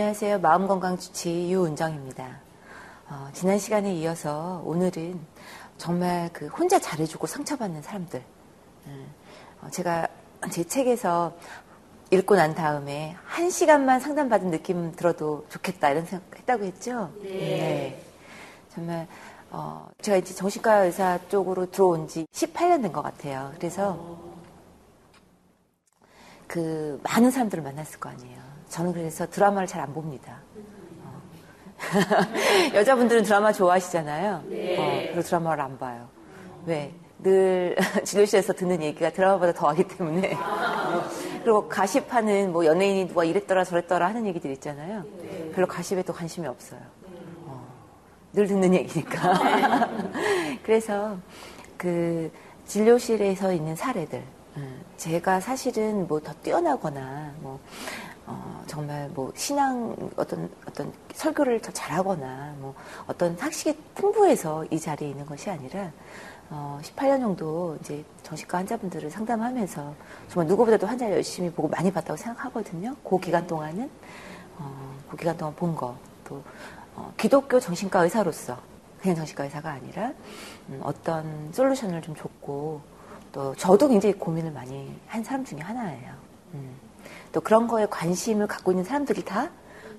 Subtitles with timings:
[0.00, 0.38] 안녕하세요.
[0.38, 2.40] 마음건강주치 유은정입니다.
[3.08, 5.18] 어, 지난 시간에 이어서 오늘은
[5.76, 8.22] 정말 그 혼자 잘해주고 상처받는 사람들.
[9.60, 10.06] 어, 제가
[10.52, 11.34] 제 책에서
[12.12, 17.12] 읽고 난 다음에 한 시간만 상담받은 느낌 들어도 좋겠다 이런 생각했다고 했죠.
[17.20, 17.28] 네.
[17.28, 18.02] 네.
[18.72, 19.08] 정말
[19.50, 23.50] 어, 제가 이제 정신과 의사 쪽으로 들어온 지 18년 된 것 같아요.
[23.56, 24.16] 그래서
[26.46, 28.47] 그 많은 사람들을 만났을 거 아니에요.
[28.68, 30.38] 저는 그래서 드라마를 잘 안 봅니다.
[31.04, 31.20] 어.
[32.74, 34.42] 여자분들은 드라마 좋아하시잖아요.
[34.48, 34.76] 네.
[34.78, 36.08] 어, 그리고 드라마를 안 봐요.
[36.66, 36.92] 왜?
[37.20, 40.36] 늘 진료실에서 듣는 얘기가 드라마보다 더하기 때문에.
[41.42, 45.04] 그리고 가십하는 뭐 연예인이 누가 이랬더라 저랬더라 하는 얘기들 있잖아요.
[45.54, 46.80] 별로 가십에 도 관심이 없어요.
[47.46, 47.66] 어,
[48.32, 49.88] 늘 듣는 얘기니까.
[50.62, 51.16] 그래서
[51.76, 52.30] 그
[52.66, 54.22] 진료실에서 있는 사례들.
[54.56, 57.58] 음, 제가 사실은 뭐 더 뛰어나거나 뭐
[58.28, 62.74] 어, 정말 뭐 신앙 어떤 어떤 설교를 더 잘하거나 뭐
[63.06, 65.90] 어떤 학식이 풍부해서 이 자리에 있는 것이 아니라
[66.50, 69.94] 어, 18년 정도 이제 정신과 환자분들을 상담하면서
[70.28, 72.94] 정말 누구보다도 환자 열심히 보고 많이 봤다고 생각하거든요.
[73.02, 73.90] 그 기간 동안은
[74.58, 75.96] 어, 그 기간 동안 본 거.
[76.24, 76.42] 또
[76.94, 78.58] 어, 기독교 정신과 의사로서
[79.00, 80.12] 그냥 정신과 의사가 아니라
[80.68, 82.82] 음, 어떤 솔루션을 좀 줬고
[83.32, 86.12] 또 저도 굉장히 고민을 많이 한 사람 중에 하나예요.
[86.52, 86.87] 음.
[87.32, 89.50] 또 그런 거에 관심을 갖고 있는 사람들이 다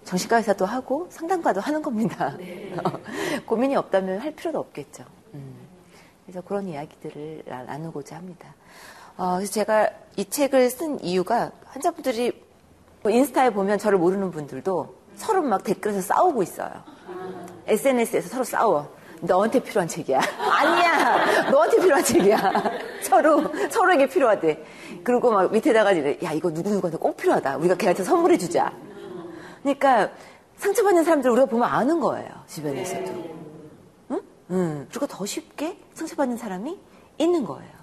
[0.06, 2.36] 정신과 의사도 하고 상담가도 하는 겁니다.
[2.38, 2.74] 네.
[3.46, 5.04] 고민이 없다면 할 필요도 없겠죠.
[5.34, 5.56] 음.
[6.26, 8.56] 그래서 그런 이야기들을 나누고자 합니다.
[9.18, 12.42] 어, 그래서 제가 이 책을 쓴 이유가 환자분들이
[13.02, 16.72] 뭐 인스타에 보면 저를 모르는 분들도 서로 막 댓글에서 싸우고 있어요.
[17.68, 19.00] SNS에서 서로 싸워.
[19.22, 20.20] 너한테 필요한 책이야.
[20.40, 21.50] 아니야.
[21.52, 22.40] 너한테 필요한 책이야.
[23.04, 24.64] 서로 서로에게 필요하대.
[25.04, 26.18] 그리고 막 밑에다가 이래.
[26.24, 27.58] 야 이거 누구 누구한테 꼭 필요하다.
[27.58, 28.72] 우리가 걔한테 선물해 주자.
[29.64, 30.10] 그러니까
[30.58, 32.30] 상처받는 사람들 우리가 보면 아는 거예요.
[32.48, 33.12] 주변에서도.
[34.12, 34.22] 응?
[34.52, 34.88] 응.
[34.90, 36.78] 그리고 더 쉽게 상처받는 사람이
[37.18, 37.80] 있는 거예요.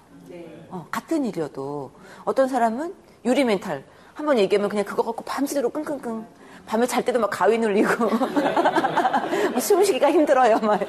[0.69, 1.91] 어, 같은 일이어도
[2.25, 2.93] 어떤 사람은
[3.25, 3.83] 유리 멘탈
[4.13, 6.25] 한 번 얘기하면 그냥 그거 갖고 밤새도록 끙끙끙
[6.65, 8.09] 밤에 잘 때도 막 가위 눌리고
[9.61, 10.57] 숨 쉬기가 힘들어요.
[10.59, 10.81] 막.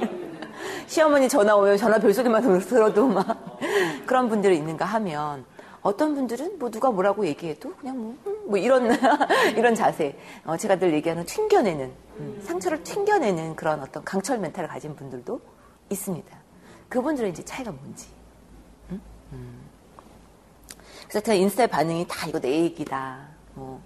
[0.87, 3.59] 시어머니 전화 오면 전화 별소리만 들어도 막
[4.07, 5.45] 그런 분들이 있는가 하면
[5.89, 8.91] 어떤 분들은 뭐 누가 뭐라고 얘기해도 그냥 뭐, 음, 뭐 이런
[9.57, 14.95] 이런 자세 어, 제가 늘 얘기하는 튕겨내는 음, 상처를 튕겨내는 그런 어떤 강철 멘탈을 가진
[14.95, 15.41] 분들도
[15.89, 16.37] 있습니다.
[16.91, 18.07] 그분들은 이제 차이가 뭔지.
[18.91, 19.01] 음?
[19.33, 19.61] 음.
[21.09, 23.27] 그래서 제가 인스타에 반응이 다 이거 내 얘기다.
[23.55, 23.81] 뭐,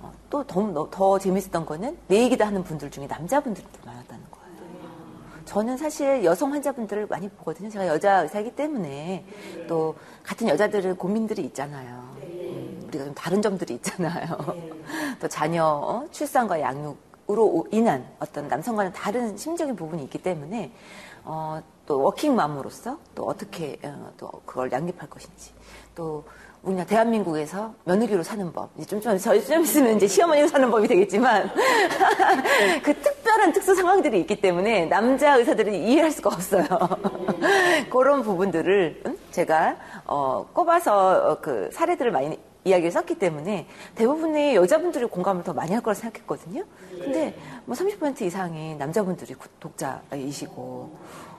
[0.00, 4.38] 어, 또더 더 재밌었던 거는 내 얘기다 하는 분들 중에 남자분들도 많았다는 거예요.
[5.48, 7.70] 저는 사실 여성 환자분들을 많이 보거든요.
[7.70, 9.24] 제가 여자 의사이기 때문에
[9.66, 9.96] 또
[10.28, 12.14] 같은 여자들은 고민들이 있잖아요.
[12.22, 14.36] 음, 우리가 좀 다른 점들이 있잖아요.
[15.18, 20.70] 또 자녀 어, 출산과 양육으로 인한 어떤 남성과는 다른 심적인 부분이 있기 때문에
[21.24, 25.52] 어, 또 워킹맘으로서 또 어떻게 어, 또 그걸 양립할 것인지
[25.94, 26.24] 또
[26.62, 28.70] 우리나라 대한민국에서 며느리로 사는 법.
[28.86, 31.50] 좀, 좀, 좀 있으면 이제 시어머니로 사는 법이 되겠지만,
[32.82, 36.64] 그 특별한 특수 상황들이 있기 때문에 남자 의사들이 이해할 수가 없어요.
[37.90, 45.44] 그런 부분들을 제가, 어, 꼽아서 어, 그 사례들을 많이 이야기를 썼기 때문에 대부분의 여자분들이 공감을
[45.44, 46.64] 더 많이 할 거라 생각했거든요.
[46.90, 50.96] 근데 뭐 30% 이상이 남자분들이 독자이시고,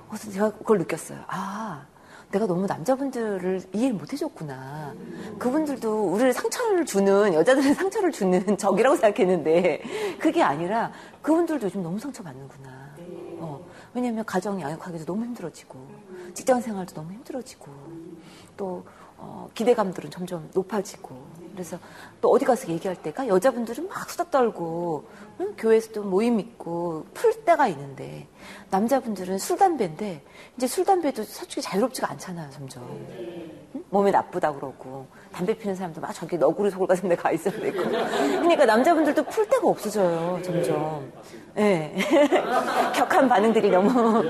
[0.09, 1.19] 그래서 제가 그걸 느꼈어요.
[1.27, 1.85] 아,
[2.31, 4.93] 내가 너무 남자분들을 이해를 못 해줬구나.
[5.39, 9.81] 그분들도 우리를 상처를 주는, 여자들은 상처를 주는 적이라고 생각했는데,
[10.19, 10.91] 그게 아니라
[11.21, 12.69] 그분들도 요즘 너무 상처받는구나.
[13.39, 13.59] 어,
[13.93, 15.79] 왜냐면 가정 양육하기도 너무 힘들어지고,
[16.33, 17.71] 직장 생활도 너무 힘들어지고,
[18.55, 18.83] 또,
[19.19, 21.29] 어, 기대감들은 점점 높아지고,
[21.59, 21.77] 그래서
[22.21, 25.03] 또 어디 가서 얘기할 때가 여자분들은 막 수다 떨고
[25.41, 25.53] 응?
[25.57, 28.27] 교회에서도 모임 있고 풀 때가 있는데
[28.69, 30.23] 남자분들은 술 담배인데
[30.55, 32.83] 이제 술 담배도 솔직히 자유롭지가 않잖아요 점점
[33.75, 33.83] 응?
[33.89, 37.83] 몸에 나쁘다 그러고 담배 피는 사람도 막 저기 너구리 소굴 같은 데 가 있어야 되고
[37.83, 41.11] 그러니까 남자분들도 풀 데가 없어져요 점점
[41.57, 41.95] 예 네.
[42.95, 44.23] 격한 반응들이 너무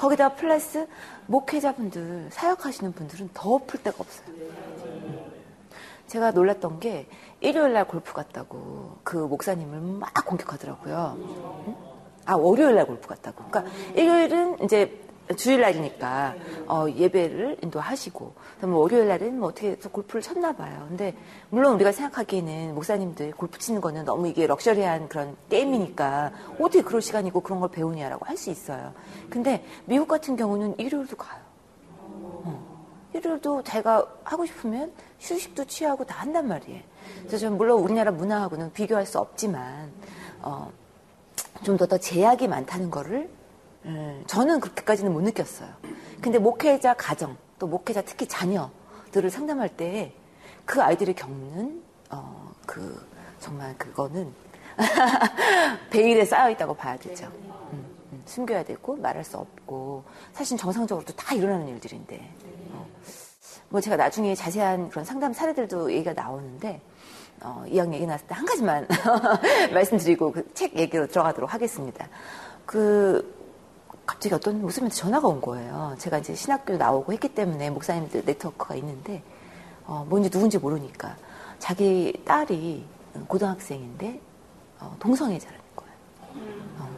[0.00, 0.88] 거기다 플러스
[1.26, 4.34] 목회자분들 사역하시는 분들은 더 풀 데가 없어요
[6.06, 7.06] 제가 놀랐던 게
[7.40, 11.18] 일요일 날 골프 갔다고 그 목사님을 막 공격하더라고요.
[12.24, 13.44] 아, 월요일 날 골프 갔다고.
[13.48, 15.00] 그러니까 일요일은 이제
[15.36, 16.34] 주일날이니까
[16.66, 20.84] 어, 예배를 인도하시고 그다음에 월요일 날은 뭐 어떻게 해서 골프를 쳤나 봐요.
[20.88, 21.14] 근데
[21.48, 27.40] 물론 우리가 생각하기에는 목사님들 골프 치는 거는 너무 이게 럭셔리한 그런 게임이니까 어떻게 그럴 시간이고
[27.40, 28.92] 그런 걸 배우냐라고 할 수 있어요.
[29.30, 31.40] 근데 미국 같은 경우는 일요일도 가요.
[33.14, 36.80] 일요일도 제가 하고 싶으면 휴식도 취하고 다 한단 말이에요.
[37.20, 39.90] 그래서 저는 물론 우리나라 문화하고는 비교할 수 없지만
[40.42, 40.70] 어,
[41.64, 43.28] 좀 더 더 제약이 많다는 거를
[43.86, 45.68] 음, 저는 그렇게까지는 못 느꼈어요.
[46.20, 50.12] 근데 목회자 가정 또 목회자 특히 자녀들을 상담할 때
[50.64, 53.04] 그 아이들이 겪는 어, 그
[53.40, 54.32] 정말 그거는
[55.90, 57.26] 베일에 쌓여 있다고 봐야 되죠.
[57.72, 62.34] 음, 음, 숨겨야 되고 말할 수 없고 사실 정상적으로도 다 일어나는 일들인데
[62.72, 62.86] 어.
[63.68, 66.80] 뭐 제가 나중에 자세한 그런 상담 사례들도 얘기가 나오는데
[67.42, 68.86] 어, 이왕 얘기 나왔을 때 한 가지만
[69.74, 72.08] 말씀드리고 그 책 얘기로 들어가도록 하겠습니다.
[72.64, 73.39] 그
[74.10, 75.94] 갑자기 어떤 목사님한테 전화가 온 거예요.
[75.98, 79.22] 제가 이제 신학교 나오고 했기 때문에 목사님들 네트워크가 있는데
[79.86, 81.16] 어, 뭔지 누군지 모르니까
[81.60, 82.84] 자기 딸이
[83.28, 84.20] 고등학생인데
[84.80, 85.92] 어, 동성애자라는 거예요.
[86.80, 86.88] 어,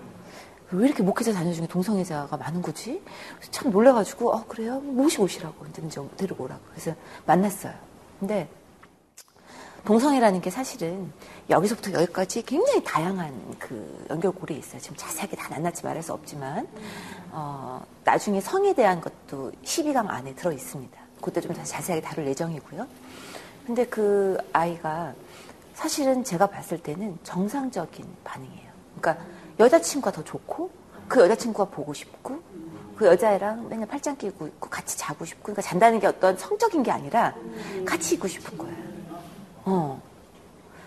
[0.70, 3.03] 왜 이렇게 목회자 자녀 중에 동성애자가 많은 거지?
[3.50, 4.81] 참 놀라가지고 어 그래요?
[4.81, 5.82] 모시고 오시라고 이제
[6.17, 6.94] 데리고 오라고 그래서
[7.26, 7.75] 만났어요.
[8.20, 8.49] 근데
[9.84, 11.12] 동성애라는 게 사실은
[11.50, 14.81] 여기서부터 여기까지 굉장히 다양한 그 연결고리에 있어요.
[14.81, 16.69] 지금 자세하게 다 낱낱이 말할 수 없지만,
[17.32, 21.00] 어, 나중에 성에 대한 것도 12강 안에 들어 있습니다.
[21.20, 22.87] 그때 좀 자세하게 다룰 예정이고요.
[23.67, 25.14] 근데 그 아이가
[25.75, 28.70] 사실은 제가 봤을 때는 정상적인 반응이에요.
[29.00, 29.25] 그러니까
[29.58, 30.70] 여자친구가 더 좋고,
[31.08, 32.40] 그 여자친구가 보고 싶고,
[32.96, 36.93] 그 여자애랑 맨날 팔짱 끼고 있고 같이 자고 싶고, 그러니까 잔다는 게 어떤 성적인 게
[36.93, 37.35] 아니라
[37.85, 38.81] 같이 있고 싶은 거예요.
[39.64, 40.00] 어.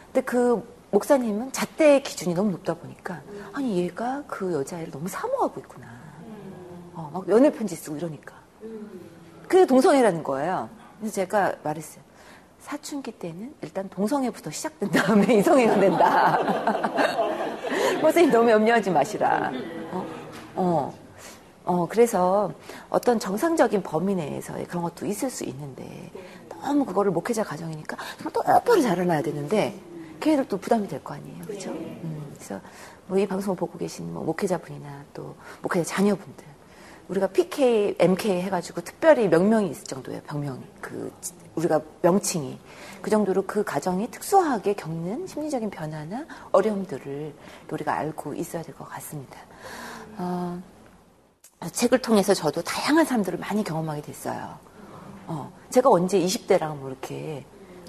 [0.07, 3.21] 근데 그 목사님은 잣대의 기준이 너무 높다 보니까
[3.53, 5.87] 아니 얘가 그 여자애를 너무 사모하고 있구나.
[6.93, 8.33] 어, 막 연애 편지 쓰고 이러니까.
[9.47, 10.69] 그게 동성애라는 거예요.
[10.99, 12.03] 그래서 제가 말했어요.
[12.59, 16.39] 사춘기 때는 일단 동성애부터 시작된 다음에 이성애가 된다.
[18.01, 19.51] 선생님 너무 염려하지 마시라.
[19.91, 20.05] 어?
[20.55, 20.93] 어.
[21.65, 22.51] 어, 그래서
[22.89, 26.11] 어떤 정상적인 범위 내에서의 그런 것도 있을 수 있는데
[26.65, 29.79] 너무 그거를 목회자 가정이니까 정말 똑바로 자라나야 되는데
[30.19, 31.45] 걔들도 부담이 될 거 아니에요.
[31.45, 31.69] 그죠?
[31.71, 32.59] 음, 그래서
[33.07, 36.43] 뭐 이 방송을 보고 계신 뭐 목회자분이나 또 목회자 자녀분들
[37.07, 40.21] 우리가 PK, MK 해가지고 특별히 명명이 있을 정도예요.
[40.23, 40.59] 병명이.
[40.81, 41.13] 그,
[41.53, 42.59] 우리가 명칭이.
[43.03, 47.35] 그 정도로 그 가정이 특수하게 겪는 심리적인 변화나 어려움들을
[47.69, 49.37] 우리가 알고 있어야 될 것 같습니다.
[50.17, 50.59] 어,
[51.71, 54.57] 책을 통해서 저도 다양한 사람들을 많이 경험하게 됐어요.
[55.27, 57.43] 어, 제가 언제 20대랑 뭐 이렇게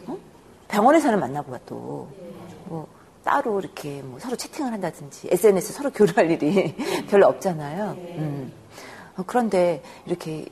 [0.08, 0.18] 어?
[0.66, 1.20] 병원에서는
[1.66, 2.88] 또뭐
[3.22, 6.74] 따로 이렇게 뭐 서로 채팅을 한다든지 SNS 서로 교류할 일이
[7.08, 7.92] 별로 없잖아요.
[7.92, 8.52] 음.
[9.16, 10.46] 어, 그런데 이렇게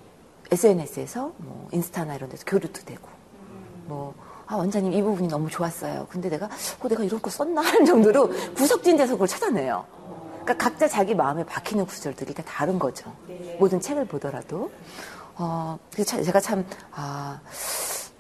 [0.52, 3.08] SNS에서 뭐 인스타나 이런 데서 교류도 되고
[3.86, 4.14] 뭐
[4.46, 6.06] 아, 원장님 이 부분이 너무 좋았어요.
[6.10, 9.84] 근데 내가 어, 내가 이런 거 썼나 하는 정도로 구석진 데서 그걸 찾아내요.
[10.44, 13.12] 그러니까 각자 자기 마음에 박히는 구절들이 다 다른 거죠.
[13.58, 14.70] 모든 책을 보더라도.
[15.36, 17.40] 어, 제가 참, 아,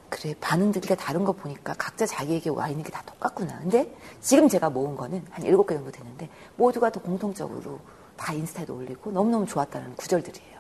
[0.08, 3.58] 그래, 반응들이 다 다른 거 보니까 각자 자기에게 와 있는 게 다 똑같구나.
[3.58, 7.80] 근데 지금 제가 모은 거는 한 일곱 개 정도 되는데 모두가 더 공통적으로
[8.16, 10.54] 다 인스타에도 올리고 너무너무 좋았다는 구절들이에요.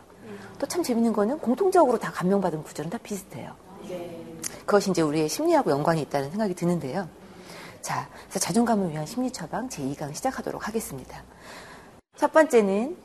[0.58, 3.54] 또참 재밌는 거는 공통적으로 다 감명받은 구절은 다 비슷해요.
[4.66, 7.08] 그것이 이제 우리의 심리하고 연관이 있다는 생각이 드는데요.
[7.82, 11.22] 자, 그래서 자존감을 위한 심리 처방 제2강 시작하도록 하겠습니다.
[12.16, 12.96] 첫 번째는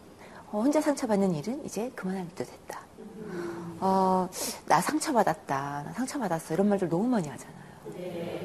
[0.51, 1.91] 어, 혼자 상처받는 일은 이제
[2.35, 2.88] 때 됐다.
[3.81, 4.29] 어,
[4.65, 5.83] 나 상처받았다.
[5.85, 6.53] 나 상처받았어.
[6.53, 7.59] 이런 말들 너무 많이 하잖아요.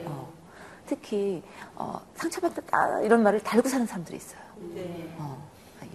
[0.06, 0.32] 어,
[0.86, 1.42] 특히
[1.74, 4.40] 어, 상처받았다 이런 말을 달고 사는 사람들이 있어요.
[5.18, 5.48] 어,
[5.80, 5.86] 아,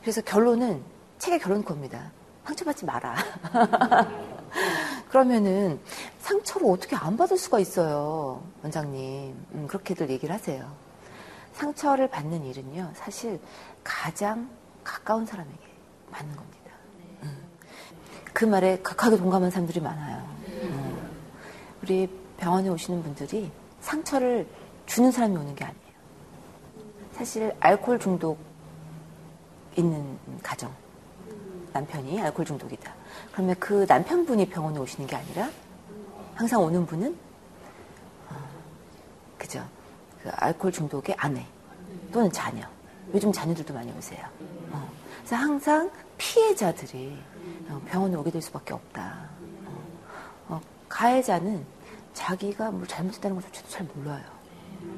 [0.00, 0.82] 그래서 결론은
[1.18, 2.10] 책의 결론 겁니다.
[2.44, 3.16] 상처받지 마라.
[5.08, 5.80] 그러면은
[6.20, 9.46] 상처를 어떻게 안 받을 수가 있어요, 원장님.
[9.54, 10.70] 음, 그렇게들 얘기를 하세요.
[11.54, 13.40] 상처를 받는 일은요, 사실
[13.84, 14.48] 가장
[14.82, 15.58] 가까운 사람에게
[16.10, 16.61] 맞는 겁니다.
[18.42, 18.42] 음.
[18.42, 20.26] 그 말에 각하게 동감한 사람들이 많아요.
[20.48, 21.10] 음.
[21.80, 22.08] 우리
[22.38, 24.48] 병원에 오시는 분들이 상처를
[24.86, 25.82] 주는 사람이 오는 게 아니에요.
[27.12, 28.38] 사실 알코올 중독
[29.76, 30.74] 있는 가정,
[31.72, 32.92] 남편이 알코올 중독이다.
[33.30, 35.48] 그러면 그 남편분이 병원에 오시는 게 아니라
[36.34, 37.16] 항상 오는 분은
[38.28, 38.34] 어,
[39.38, 39.64] 그죠?
[40.20, 41.46] 그 알코올 중독의 아내
[42.12, 42.64] 또는 자녀.
[43.14, 44.24] 요즘 자녀들도 많이 오세요.
[44.72, 44.90] 어.
[45.18, 47.31] 그래서 항상 피해자들이 어,
[47.88, 49.28] 병원에 오게 될 수밖에 없다.
[49.66, 49.82] 어.
[50.48, 51.64] 어, 가해자는
[52.14, 54.24] 자기가 뭐 잘못했다는 것조차도 잘 몰라요.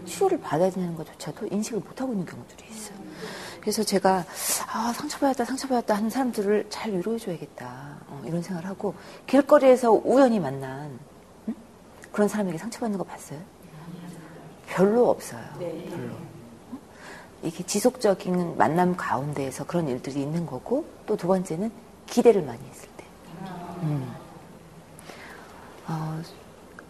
[0.06, 2.96] 치료를 받아야 되는 것조차도 인식을 못하고 있는 경우들이 있어요.
[3.60, 4.24] 그래서 제가
[4.72, 8.94] 아 상처받았다 상처받았다 하는 사람들을 잘 위로해줘야겠다 어, 이런 생각을 하고
[9.26, 10.98] 길거리에서 우연히 만난
[11.48, 11.54] 응?
[12.12, 13.38] 그런 사람에게 상처받는 거 봤어요?
[14.66, 15.42] 별로 없어요.
[15.58, 16.14] 별로.
[17.42, 21.70] 이게 지속적인 만남 가운데에서 그런 일들이 있는 거고 또 두 번째는
[22.06, 23.04] 기대를 많이 했을 때.
[23.82, 24.14] 음.
[25.86, 26.22] 어,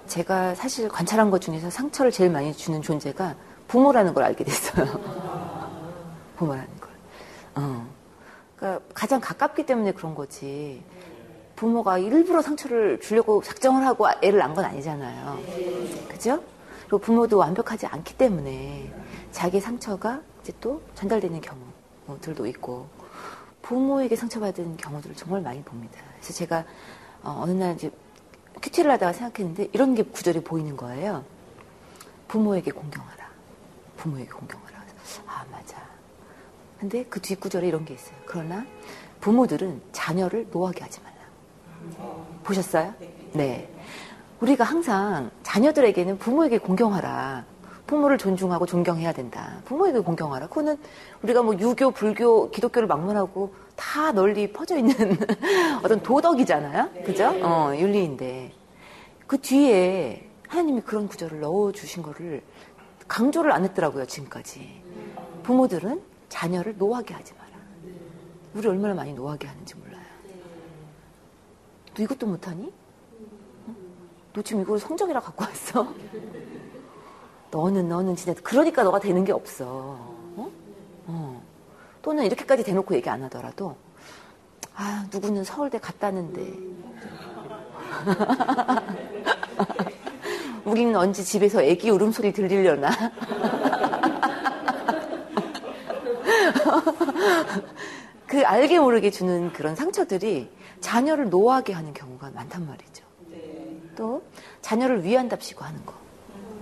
[0.07, 3.35] 제가 사실 관찰한 것 중에서 상처를 제일 많이 주는 존재가
[3.69, 4.87] 부모라는 걸 알게 됐어요.
[6.37, 6.91] 부모라는 걸.
[7.57, 7.87] 어.
[8.57, 10.83] 그러니까 가장 가깝기 때문에 그런 거지.
[11.57, 15.39] 부모가 일부러 상처를 주려고 작정을 하고 애를 낳은 건 아니잖아요.
[16.09, 16.43] 그죠?
[16.81, 18.93] 그리고 부모도 완벽하지 않기 때문에
[19.31, 22.87] 자기 상처가 이제 또 전달되는 경우들도 있고
[23.65, 25.99] 부모에게 상처받은 경우들을 정말 많이 봅니다.
[26.13, 26.65] 그래서 제가
[27.23, 27.91] 어, 느날 이제
[28.61, 31.25] 큐티를 하다가 생각했는데 이런 게 구절이 보이는 거예요.
[32.29, 33.27] 부모에게 공경하라.
[33.97, 34.85] 부모에게 공경하라.
[35.27, 35.83] 아 맞아.
[36.79, 38.17] 근데 그 뒷구절에 이런 게 있어요.
[38.27, 38.67] 그러나
[39.21, 41.15] 부모들은 자녀를 노하게 하지 말라.
[42.43, 42.95] 보셨어요?
[43.33, 43.71] 네.
[44.41, 47.47] 우리가 항상 자녀들에게는 부모에게 공경하라.
[47.87, 49.61] 부모를 존중하고 존경해야 된다.
[49.67, 50.49] 부모에게 공경하라.
[50.49, 50.79] 그거는
[51.23, 54.95] 우리가 뭐 유교, 불교, 기독교를 막론하고 다 널리 퍼져 있는
[55.85, 57.05] 어떤 도덕이잖아요.
[57.05, 57.29] 그죠?
[57.43, 58.53] 어, 윤리인데.
[59.27, 62.43] 그 뒤에 하나님이 그런 구절을 넣어주신 거를
[63.07, 64.83] 강조를 안 했더라고요, 지금까지.
[65.43, 66.01] 부모들은
[66.31, 67.51] 자녀를 노하게 하지 마라.
[68.55, 70.05] 우리 얼마나 많이 노하게 하는지 몰라요.
[71.95, 72.73] 너 이것도 못하니?
[74.33, 75.95] 너 지금 이걸 성적이라 갖고 왔어?
[77.55, 79.65] 너는 너는 진짜 그러니까 너가 되는 게 없어.
[79.65, 80.51] 어?
[81.07, 81.41] 어.
[82.03, 83.77] 또는 이렇게까지 대놓고 얘기 안 하더라도
[84.75, 86.53] 아 누구는 서울대 갔다는데
[90.67, 92.91] 우리는 언제 집에서 애기 울음소리 들리려나
[98.27, 103.05] 그 알게 모르게 주는 그런 상처들이 자녀를 노하게 하는 경우가 많단 말이죠.
[103.95, 104.25] 또
[104.61, 106.04] 자녀를 위한답시고 하는 거.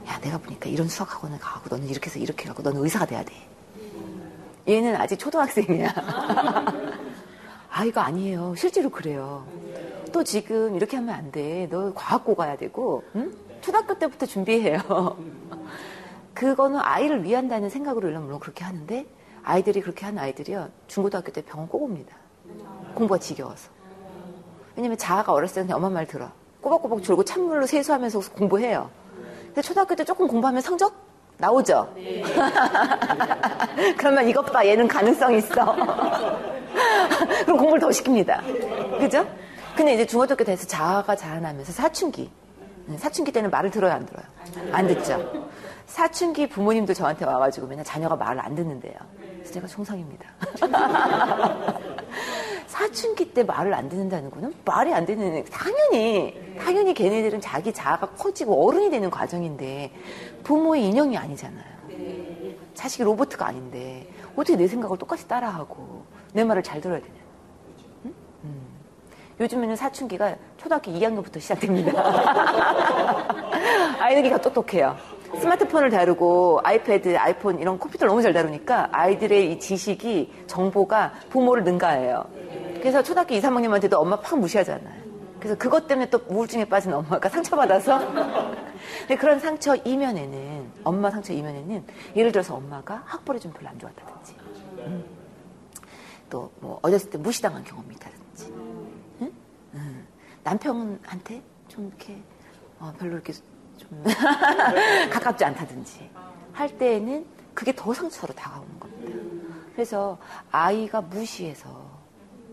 [0.08, 3.32] 야, 내가 보니까 이런 수학학원을 가고 너는 이렇게 해서 이렇게 가고 너는 의사가 돼야 돼.
[4.68, 5.92] 얘는 아직 초등학생이야.
[7.70, 8.54] 아, 이거 아니에요.
[8.56, 9.46] 실제로 그래요.
[10.12, 11.68] 또 지금 이렇게 하면 안 돼.
[11.70, 13.32] 너 과학고 가야 되고, 응?
[13.60, 15.16] 초등학교 때부터 준비해요.
[16.34, 19.06] 그거는 아이를 위한다는 생각으로 물론 그렇게 하는데,
[19.42, 20.68] 아이들이 그렇게 하는 아이들이요.
[20.86, 22.16] 중고등학교 때 병원 꼭 옵니다.
[22.94, 23.70] 공부가 지겨워서.
[24.76, 26.30] 왜냐면 자아가 어렸을 때 엄마 말 들어.
[26.60, 28.90] 꼬박꼬박 졸고 찬물로 세수하면서 공부해요.
[29.52, 30.94] 근데 초등학교 때 조금 공부하면 성적
[31.36, 31.92] 나오죠?
[31.94, 32.22] 네.
[33.98, 35.74] 그러면 이것 봐, 얘는 가능성 있어.
[37.44, 38.98] 그럼 공부를 더 시킵니다.
[38.98, 39.26] 그죠?
[39.76, 42.30] 근데 이제 중고등학교 돼서 자아가 자라나면서 사춘기.
[42.86, 44.24] 네, 사춘기 때는 말을 들어요, 안 들어요?
[44.72, 45.48] 안 듣죠?
[45.86, 48.94] 사춘기 부모님도 저한테 와가지고 맨날 자녀가 말을 안 듣는데요.
[49.42, 50.28] 그래서 제가 총상입니다.
[52.66, 58.66] 사춘기 때 말을 안 듣는다는 거는 말이 안 되는 당연히 당연히 걔네들은 자기 자아가 커지고
[58.66, 59.92] 어른이 되는 과정인데
[60.44, 61.72] 부모의 인형이 아니잖아요.
[62.74, 67.14] 자식이 로봇가 아닌데 어떻게 내 생각을 똑같이 따라하고 내 말을 잘 들어야 되냐?
[68.06, 68.14] 응?
[68.44, 68.62] 음.
[69.40, 71.92] 요즘에는 사춘기가 초등학교 2학년부터 시작됩니다.
[74.00, 74.96] 아이들이 다 똑똑해요.
[75.40, 82.24] 스마트폰을 다루고 아이패드, 아이폰 이런 컴퓨터를 너무 잘 다루니까 아이들의 이 지식이 정보가 부모를 능가해요.
[82.74, 85.02] 그래서 초등학교 2, 3학년한테도 엄마 팍 무시하잖아요.
[85.38, 87.98] 그래서 그것 때문에 또 우울증에 빠진 엄마가 상처받아서
[89.00, 91.84] 근데 그런 상처 이면에는 엄마 상처 이면에는
[92.14, 94.36] 예를 들어서 엄마가 학벌이 좀 별로 안 좋았다든지
[94.78, 95.04] 음.
[96.30, 98.52] 또뭐 어렸을 때 무시당한 경험이 있다든지
[99.22, 99.32] 응?
[99.74, 100.06] 응.
[100.44, 102.16] 남편한테 좀 이렇게
[102.78, 103.32] 어, 별로 이렇게
[103.82, 104.04] 좀
[105.10, 106.10] 가깝지 않다든지
[106.52, 109.18] 할 때에는 그게 더 상처로 다가오는 겁니다.
[109.74, 110.18] 그래서
[110.50, 111.68] 아이가 무시해서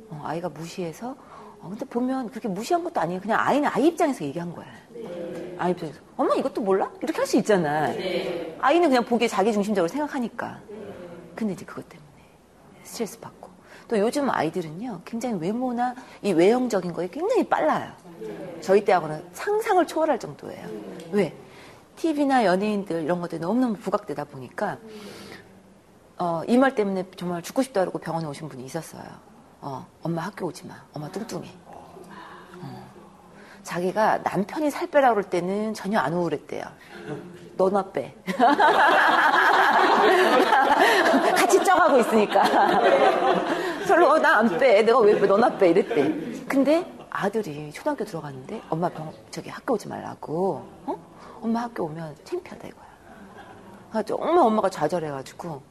[0.10, 1.16] 어, 아이가 무시해서
[1.62, 3.22] 어, 근데 보면 그렇게 무시한 것도 아니에요.
[3.22, 4.68] 그냥 아이는 아이 입장에서 얘기한 거야.
[5.58, 6.90] 아이 입장에서 엄마 이것도 몰라?
[7.02, 7.94] 이렇게 할 수 있잖아.
[8.60, 10.60] 아이는 그냥 보기에 자기 중심적으로 생각하니까.
[11.36, 12.10] 근데 이제 그것 때문에
[12.84, 13.50] 스트레스 받고
[13.88, 17.92] 또 요즘 아이들은요 굉장히 외모나 이 외형적인 거에 굉장히 빨라요.
[18.62, 20.68] 저희 때하고는 상상을 초월할 정도예요.
[21.12, 21.36] 왜?
[21.96, 24.78] TV나 연예인들 이런 것들이 너무너무 부각되다 보니까
[26.18, 29.04] 어, 이 말 때문에 정말 죽고 싶다 그러고 병원에 오신 분이 있었어요.
[29.62, 30.76] 어, 엄마 학교 오지 마.
[30.94, 31.50] 엄마 뚱뚱해.
[32.62, 32.90] 어.
[33.64, 36.64] 자기가 남편이 살 빼라 그럴 때는 전혀 안 우울했대요.
[37.58, 38.16] 너나 빼.
[41.36, 42.44] 같이 쪄가고 있으니까.
[43.88, 44.82] 별로, 어, 나 안 빼.
[44.84, 45.70] 내가 왜, 왜 너나 빼.
[45.70, 46.46] 이랬대.
[46.48, 50.66] 근데 아들이 초등학교 들어갔는데 엄마 병, 저기 학교 오지 말라고.
[50.86, 51.00] 어?
[51.42, 52.90] 엄마 학교 오면 창피하다 이거야.
[53.92, 55.62] 아, 정말 엄마가 좌절해가지고,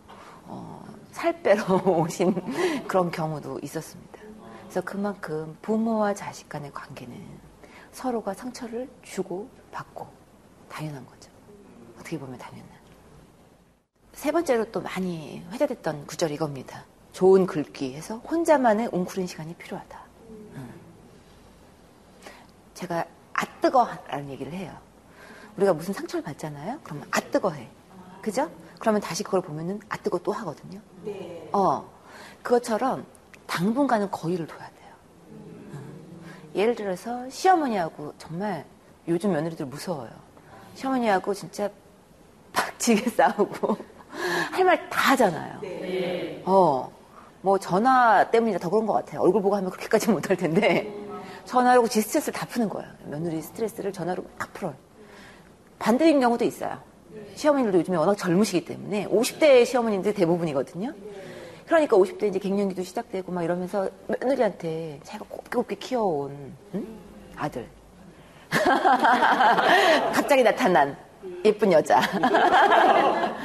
[0.47, 4.19] 어, 살 빼러 오신 그런 경우도 있었습니다.
[4.63, 7.17] 그래서 그만큼 부모와 자식 간의 관계는
[7.93, 10.07] 서로가 상처를 주고 받고
[10.69, 11.31] 당연한 거죠.
[11.95, 12.69] 어떻게 보면 당연한.
[14.13, 16.85] 세 번째로 또 많이 회자됐던 구절이 이겁니다.
[17.13, 19.98] 좋은 글귀 해서 혼자만의 웅크린 시간이 필요하다.
[22.79, 22.81] 음.
[22.81, 23.05] 제가
[23.35, 24.73] 아 뜨거라는 얘기를 해요.
[25.57, 26.79] 우리가 무슨 상처를 받잖아요.
[26.85, 27.69] 그러면 아 뜨거해.
[28.23, 28.49] 그죠?
[28.79, 30.81] 그러면 다시 그걸 보면은 아 뜨거 또 하거든요.
[31.05, 31.49] 네.
[31.53, 31.89] 어
[32.43, 33.05] 그것처럼
[33.47, 34.95] 당분간은 거리를 둬야 돼요.
[35.31, 36.25] 음.
[36.55, 38.65] 예를 들어서 시어머니하고 정말
[39.09, 40.11] 요즘 며느리들 무서워요.
[40.75, 41.69] 시어머니하고 진짜
[42.53, 43.77] 박치게 싸우고
[44.53, 45.61] 할 말 다 하잖아요.
[45.61, 46.43] 네.
[46.47, 46.91] 어,
[47.43, 49.21] 뭐 전화 때문이라 더 그런 것 같아요.
[49.23, 50.93] 얼굴 보고 하면 그렇게까지 못할 텐데
[51.49, 52.89] 전화로 지 스트레스를 다 푸는 거예요.
[53.07, 54.75] 며느리 스트레스를 전화로 막 풀어요.
[55.79, 56.79] 반대인 경우도 있어요.
[57.35, 60.93] 시어머니들도 요즘에 워낙 젊으시기 때문에 50대 시어머님들이 대부분이거든요.
[61.67, 66.87] 그러니까 50대 이제 갱년기도 시작되고 막 이러면서 며느리한테 자기가 곱게 곱게 키워온 응?
[67.37, 67.67] 아들
[70.13, 70.97] 갑자기 나타난
[71.45, 72.01] 예쁜 여자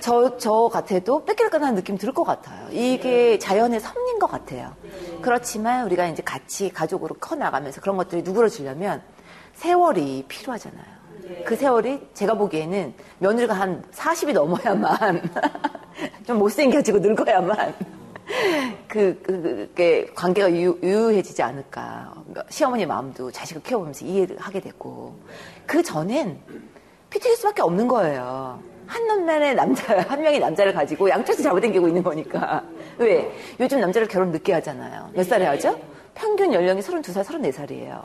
[0.00, 2.68] 저, 저 같아도 뺏길까하는 느낌 들을 것 같아요.
[2.70, 4.74] 이게 자연의 섭리인 것 같아요.
[5.24, 9.00] 그렇지만 우리가 이제 같이 가족으로 커 나가면서 그런 것들이 누그러지려면
[9.54, 10.84] 세월이 필요하잖아요.
[11.46, 15.22] 그 세월이 제가 보기에는 며느리가 한 40이 넘어야만
[16.26, 17.74] 좀 못생겨지고 늙어야만
[18.86, 22.12] 그, 그, 그, 관계가 유, 유해지지 않을까.
[22.50, 25.18] 시어머니 마음도 자식을 키워보면서 이해를 하게 됐고.
[25.66, 26.38] 그 전엔
[27.08, 28.60] PTS밖에 없는 거예요.
[28.86, 32.62] 한 놈만의 남자, 한 명의 남자를 가지고 양쪽에서 잡아당기고 있는 거니까.
[32.98, 33.30] 왜?
[33.60, 35.10] 요즘 남자를 결혼 늦게 하잖아요.
[35.14, 35.78] 몇 살에 하죠?
[36.14, 38.02] 평균 연령이 32살, 34살이에요.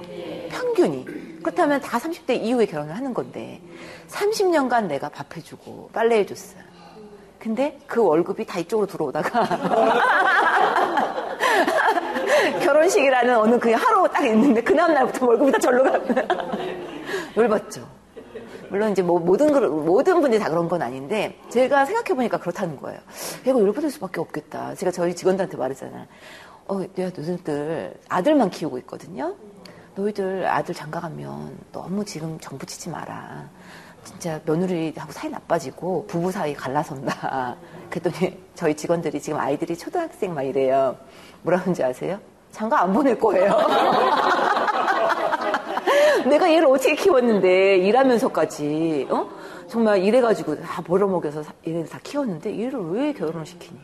[0.49, 1.06] 평균이.
[1.43, 3.62] 그렇다면 다 30대 이후에 결혼을 하는 건데,
[4.08, 6.56] 30년간 내가 밥 해주고, 빨래 해줬어.
[7.38, 9.45] 근데 그 월급이 다 이쪽으로 들어오다가,
[12.62, 16.28] 결혼식이라는 어느 그 하루 딱 있는데, 그 다음날부터 월급이 다 절로 가면,
[17.38, 17.88] 열받죠.
[18.69, 19.51] 물론 이제 뭐 모든
[19.86, 22.99] 모든 분들이 다 그런 건 아닌데 제가 생각해 보니까 그렇다는 거예요.
[23.45, 24.75] 이거 열받을 수밖에 없겠다.
[24.75, 26.05] 제가 저희 직원들한테 말했잖아요.
[26.67, 29.36] 어, 내가 너희들 아들만 키우고 있거든요.
[29.95, 33.49] 너희들 아들 장가 가면 너무 지금 정부 치지 마라.
[34.03, 37.55] 진짜 며느리하고 사이 나빠지고 부부 사이 갈라선다.
[37.89, 40.95] 그랬더니 저희 직원들이 지금 아이들이 초등학생 막 이래요.
[41.41, 42.19] 뭐라 그런지 아세요?
[42.51, 43.58] 장가 안 보낼 거예요.
[46.30, 49.30] 내가 얘를 어떻게 키웠는데 일하면서까지 어?
[49.68, 53.80] 정말 일해가지고 다 벌어먹여서 얘를 다 키웠는데 얘를 왜 결혼을 시키니?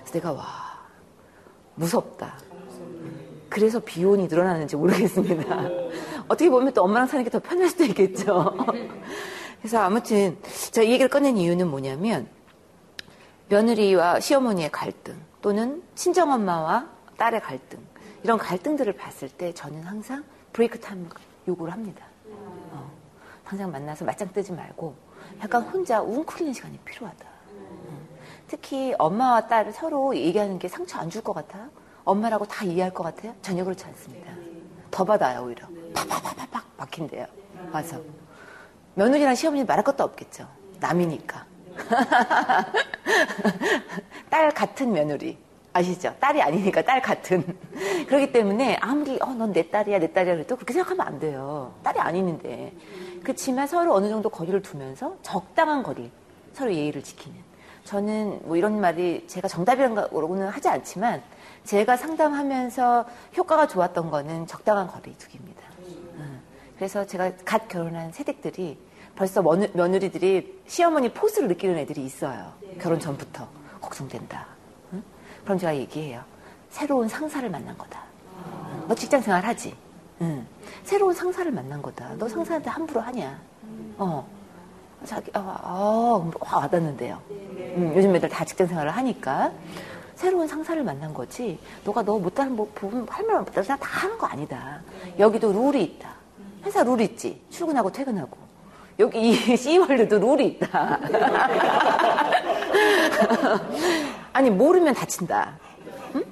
[0.00, 0.44] 그래서 내가 와
[1.74, 2.34] 무섭다.
[3.48, 5.68] 그래서 비혼이 늘어나는지 모르겠습니다.
[6.28, 8.56] 어떻게 보면 또 엄마랑 사는 게 더 편할 수도 있겠죠.
[9.60, 10.38] 그래서 아무튼
[10.70, 12.26] 제가 이 얘기를 꺼낸 이유는 뭐냐면
[13.48, 17.78] 며느리와 시어머니의 갈등 또는 친정엄마와 딸의 갈등
[18.24, 21.06] 이런 갈등들을 봤을 때 저는 항상 브레이크 타임
[21.48, 22.04] 요구를 합니다.
[22.72, 22.90] 어,
[23.46, 24.94] 당장 만나서 맞짱 뜨지 말고
[25.42, 27.24] 약간 혼자 웅크리는 시간이 필요하다.
[27.26, 27.98] 어.
[28.48, 31.68] 특히 엄마와 딸 서로 얘기하는 게 상처 안 줄 것 같아요?
[32.04, 33.34] 엄마라고 다 이해할 것 같아요?
[33.42, 34.32] 전혀 그렇지 않습니다.
[34.90, 35.66] 더 받아요, 오히려.
[35.94, 37.26] 팍팍팍팍 박힌대요.
[37.72, 38.00] 와서.
[38.94, 40.46] 며느리랑 시어머니 말할 것도 없겠죠.
[40.80, 41.46] 남이니까.
[44.28, 45.38] 딸 같은 며느리.
[45.72, 46.14] 아시죠?
[46.20, 47.44] 딸이 아니니까 딸 같은.
[48.06, 51.74] 그렇기 때문에 아무리 어, 넌 내 딸이야, 내 딸이야 그래도 그렇게 생각하면 안 돼요.
[51.82, 52.72] 딸이 아니는데.
[53.22, 56.10] 그렇지만 서로 어느 정도 거리를 두면서 적당한 거리,
[56.52, 57.36] 서로 예의를 지키는.
[57.84, 61.22] 저는 뭐 이런 말이 제가 정답이라고는 하지 않지만
[61.64, 63.04] 제가 상담하면서
[63.36, 65.62] 효과가 좋았던 거는 적당한 거리 두기입니다.
[66.16, 66.40] 음.
[66.76, 68.78] 그래서 제가 갓 결혼한 세댁들이
[69.14, 72.52] 벌써 며느리들이 시어머니 포스를 느끼는 애들이 있어요.
[72.80, 73.48] 결혼 전부터.
[73.80, 74.46] 걱정된다.
[75.44, 76.22] 그럼 제가 얘기해요.
[76.70, 78.00] 새로운 상사를 만난 거다.
[78.88, 79.76] 너 직장 생활 하지?
[80.20, 80.46] 응.
[80.84, 82.14] 새로운 상사를 만난 거다.
[82.18, 83.38] 너 상사한테 함부로 하냐?
[83.98, 84.26] 어.
[85.04, 87.20] 자기, 아, 아, 화 와닿는데요.
[87.30, 89.50] 음, 요즘 애들 다 직장 생활을 하니까.
[90.14, 91.58] 새로운 상사를 만난 거지.
[91.84, 94.80] 너가 너 못하는 뭐, 부분, 할말 못하는 다 하는 거 아니다.
[95.18, 96.14] 여기도 룰이 있다.
[96.64, 97.42] 회사 룰 있지.
[97.50, 98.38] 출근하고 퇴근하고.
[99.00, 101.00] 여기 이 C월드도 룰이 있다.
[104.32, 105.58] 아니 모르면 다친다.
[106.14, 106.24] 응?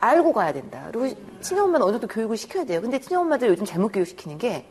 [0.00, 0.88] 알고 가야 된다.
[0.92, 2.80] 그리고 친정엄마는 어느 정도 교육을 시켜야 돼요.
[2.80, 4.66] 근데 친정엄마들 요즘 잘못 교육시키는 게,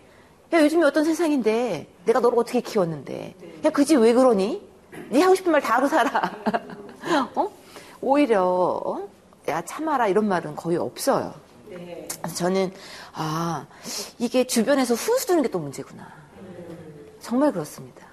[0.53, 4.61] 야 요즘이 어떤 세상인데 내가 너를 어떻게 키웠는데, 야 그지 왜 그러니?
[5.09, 6.31] 네 하고 싶은 말 다 하고 살아.
[7.35, 7.51] 어?
[8.01, 9.07] 오히려 어?
[9.47, 11.33] 야 참아라 이런 말은 거의 없어요.
[11.69, 12.71] 그래서 저는
[13.13, 13.65] 아
[14.19, 16.07] 이게 주변에서 훈수 두는 게 또 문제구나.
[17.19, 18.05] 정말 그렇습니다.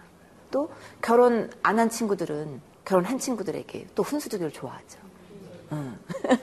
[0.50, 0.70] 또
[1.02, 4.98] 결혼 안 한 친구들은 결혼한 친구들에게 또 훈수두기를 좋아하죠.
[5.72, 5.96] 응.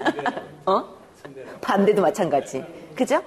[0.65, 0.95] 어?
[1.59, 2.63] 반대도 마찬가지.
[2.95, 3.21] 그죠?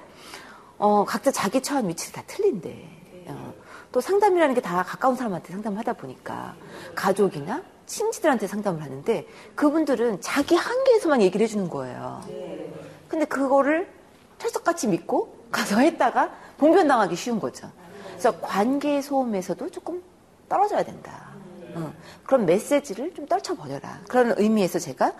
[0.79, 2.89] 어, 각자 자기 처한 위치를 다 틀린데.
[3.27, 3.53] 어.
[3.91, 6.55] 또 상담이라는 게 다 가까운 사람한테 상담하다 보니까
[6.95, 12.23] 가족이나 친지들한테 상담을 하는데 그분들은 자기 한계에서만 얘기를 해주는 거예요.
[13.07, 13.87] 근데 그거를
[14.39, 17.69] 철석같이 믿고 가서 했다가 봉변당하기 쉬운 거죠.
[18.13, 20.01] 그래서 관계 소음에서도 조금
[20.49, 21.30] 떨어져야 된다.
[21.75, 24.01] 어, 그런 메시지를 좀 떨쳐버려라.
[24.07, 25.13] 그런 의미에서 제가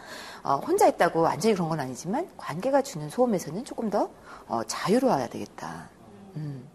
[0.43, 4.09] 어, 혼자 있다고 완전히 그런 건 아니지만 관계가 주는 소음에서는 조금 더
[4.47, 5.89] 어, 자유로워야 되겠다.
[6.35, 6.67] 음.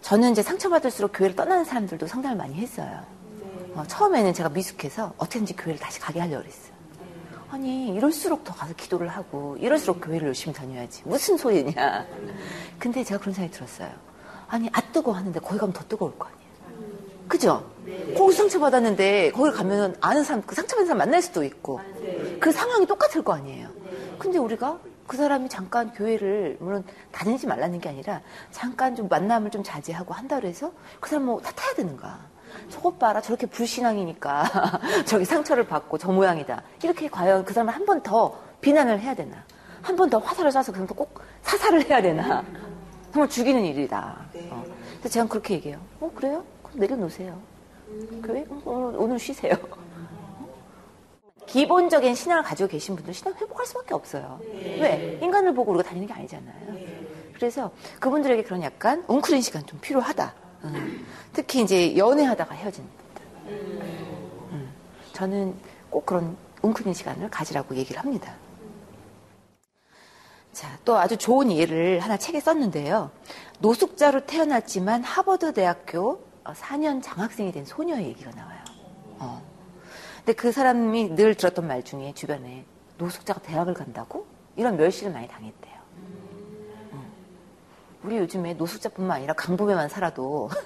[0.00, 3.04] 저는 이제 상처받을수록 교회를 떠나는 사람들도 상담을 많이 했어요.
[3.74, 6.74] 어, 처음에는 제가 미숙해서 어떻게든지 교회를 다시 가게 하려고 그랬어요.
[7.50, 12.04] 아니 이럴수록 더 가서 기도를 하고 이럴수록 교회를 열심히 다녀야지 무슨 소리냐.
[12.78, 13.90] 근데 제가 그런 생각이 들었어요.
[14.48, 16.43] 아니 아 뜨거 하는데 거기 가면 더 뜨거울 거 아니에요.
[17.28, 17.70] 그죠?
[18.16, 21.80] 거기 상처받았는데 거기 가면 아는 사람 그 상처받은 사람 만날 수도 있고
[22.40, 23.68] 그 상황이 똑같을 거 아니에요.
[24.18, 26.82] 근데 우리가 그 사람이 잠깐 교회를 물론
[27.12, 31.74] 다니지 말라는 게 아니라 잠깐 좀 만남을 좀 자제하고 한다 그래서 그 사람 뭐 탓해야
[31.74, 32.18] 되는가?
[32.70, 34.44] 저것 봐라 저렇게 불신앙이니까
[35.04, 36.62] 저기 상처를 받고 저 모양이다.
[36.82, 39.44] 이렇게 과연 그 사람을 한 번 더 비난을 해야 되나?
[39.82, 42.42] 한 번 더 화살을 쏴서 그 사람도 꼭 사살을 해야 되나?
[43.12, 44.16] 정말 죽이는 일이다.
[44.50, 44.64] 어.
[45.00, 45.78] 그래서 제가 그렇게 얘기해요.
[46.00, 46.44] 어 그래요?
[46.74, 47.40] 내려놓으세요.
[48.22, 49.54] 교회 오늘, 오늘 쉬세요.
[51.46, 54.40] 기본적인 신앙을 가지고 계신 분들 신앙 회복할 수밖에 없어요.
[54.42, 55.18] 왜?
[55.22, 56.74] 인간을 보고 우리가 다니는 게 아니잖아요.
[57.34, 60.34] 그래서 그분들에게 그런 약간 웅크린 시간 좀 필요하다.
[60.64, 61.06] 음.
[61.32, 63.52] 특히 이제 연애하다가 헤어진 분들.
[64.52, 64.72] 음.
[65.12, 65.54] 저는
[65.90, 68.34] 꼭 그런 웅크린 시간을 가지라고 얘기를 합니다.
[70.52, 73.10] 자, 또 아주 좋은 예를 하나 책에 썼는데요.
[73.58, 76.20] 노숙자로 태어났지만 하버드 대학교
[76.52, 78.58] 4년 장학생이 된 소녀의 얘기가 나와요.
[79.18, 79.42] 어.
[80.18, 82.64] 근데 그 사람이 늘 들었던 말 중에 주변에
[82.98, 84.26] 노숙자가 대학을 간다고?
[84.56, 85.74] 이런 멸시를 많이 당했대요.
[86.92, 87.04] 어.
[88.02, 90.50] 우리 요즘에 노숙자뿐만 아니라 강북에만 살아도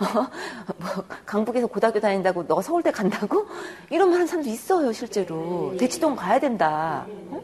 [0.00, 0.30] 어?
[0.76, 3.46] 뭐 강북에서 고등학교 다닌다고 너가 서울대 간다고?
[3.90, 5.74] 이런 말 하는 사람도 있어요 실제로.
[5.78, 7.06] 대치동 가야 된다.
[7.08, 7.42] 어?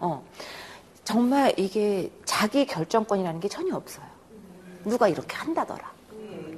[0.00, 0.24] 어.
[1.04, 4.15] 정말 이게 자기 결정권이라는 게 전혀 없어요.
[4.86, 5.92] 누가 이렇게 한다더라.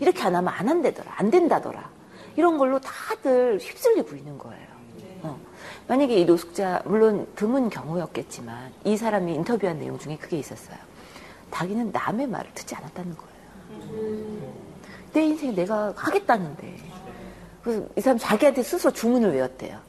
[0.00, 1.12] 이렇게 안 하면 안 한다더라.
[1.16, 1.90] 안 된다더라.
[2.36, 4.66] 이런 걸로 다들 휩쓸리고 있는 거예요.
[5.22, 5.38] 어.
[5.88, 10.76] 만약에 이 노숙자, 물론 드문 경우였겠지만 이 사람이 인터뷰한 내용 중에 그게 있었어요.
[11.50, 14.52] 자기는 남의 말을 듣지 않았다는 거예요.
[15.12, 16.76] 내 인생 내가 하겠다는데.
[17.62, 19.80] 그래서 이 사람 자기한테 스스로 주문을 외웠대요.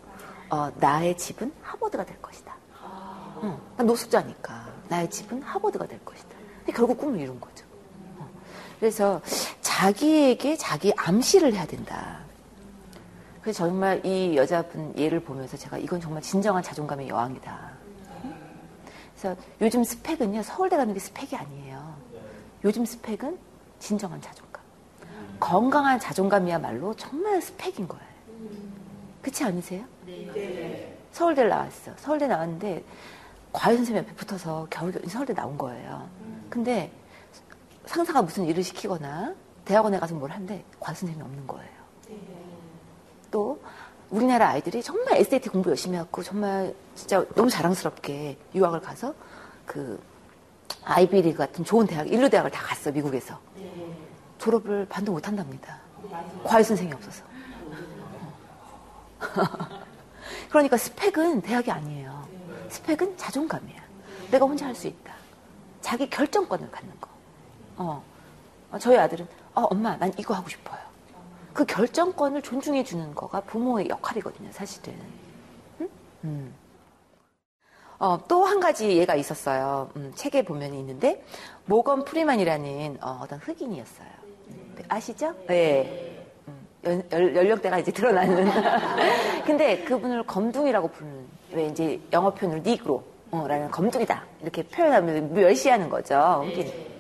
[0.50, 2.56] 어, 나의 집은 하버드가 될 것이다.
[2.82, 4.68] 어, 노숙자니까.
[4.88, 6.30] 나의 집은 하버드가 될 것이다.
[6.74, 7.69] 결국 꿈을 이룬 거죠.
[8.80, 8.82] 어.
[8.82, 9.22] 그래서
[9.62, 12.20] 자기에게 자기 암시를 해야 된다.
[13.42, 17.72] 그래서 정말 이 여자분 예를 보면서 제가 이건 정말 진정한 자존감의 여왕이다.
[19.16, 21.94] 그래서 요즘 스펙은요, 서울대 가는 게 스펙이 아니에요.
[22.64, 23.38] 요즘 스펙은
[23.80, 24.64] 진정한 자존감.
[25.40, 28.06] 건강한 자존감이야말로 정말 스펙인 거예요.
[29.22, 29.84] 그렇지 않으세요?
[31.12, 31.92] 서울대를 나왔어.
[31.98, 32.84] 서울대 나왔는데
[33.52, 36.08] 과외 선생님 옆에 붙어서 겨우 서울대 나온 거예요.
[36.50, 36.92] 근데
[37.90, 39.34] 상사가 무슨 일을 시키거나
[39.66, 41.72] 대학원에 가서 뭘 하는데 과외 선생님이 없는 거예요.
[43.32, 43.60] 또
[44.12, 49.16] 우리나라 아이들이 정말 SAT 공부 열심히 하고 정말 진짜 너무 자랑스럽게 유학을 가서
[49.66, 50.00] 그
[50.84, 53.40] 아이비리그 같은 좋은 대학, 인류 대학을 다 갔어 미국에서
[54.38, 55.80] 졸업을 반도 못 한답니다.
[56.44, 57.24] 과외 선생이 없어서.
[60.50, 62.28] 그러니까 스펙은 대학이 아니에요.
[62.70, 63.82] 스펙은 자존감이야.
[64.30, 65.12] 내가 혼자 할 수 있다.
[65.82, 67.09] 자기 결정권을 갖는 거.
[67.80, 68.04] 어.
[68.80, 70.78] 저희 아들은 어, 엄마 난 이거 하고 싶어요.
[71.54, 74.94] 그 결정권을 존중해 주는 거가 부모의 역할이거든요, 사실은.
[75.82, 75.90] 응?
[76.26, 76.54] 음.
[77.98, 79.90] 어, 또 한 가지 예가 있었어요.
[79.96, 81.24] 음, 책에 보면 있는데
[81.66, 84.08] 모건 프리만이라는 어, 떤 흑인이었어요.
[84.50, 85.34] 음, 아시죠?
[85.48, 86.26] 네.
[86.48, 88.50] 음, 연, 연령대가 이제 드러나는.
[89.46, 96.44] 근데 그분을 검둥이라고 부르는 왜 이제 영어 표현으로 니그로라는 검둥이다 이렇게 표현하면 멸시하는 거죠.
[96.46, 96.99] 흑인.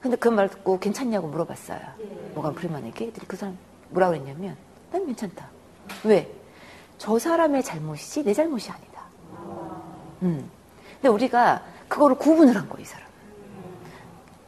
[0.00, 1.80] 근데 그 말 듣고 괜찮냐고 물어봤어요.
[2.34, 3.12] 모건 프리만에게.
[3.26, 3.58] 그 사람
[3.90, 4.56] 뭐라 그랬냐면
[4.92, 5.48] 난 괜찮다.
[6.04, 6.30] 왜?
[6.98, 9.02] 저 사람의 잘못이지 내 잘못이 아니다.
[10.22, 10.50] 음.
[10.94, 13.06] 근데 우리가 그거를 구분을 한 거예요, 이 사람.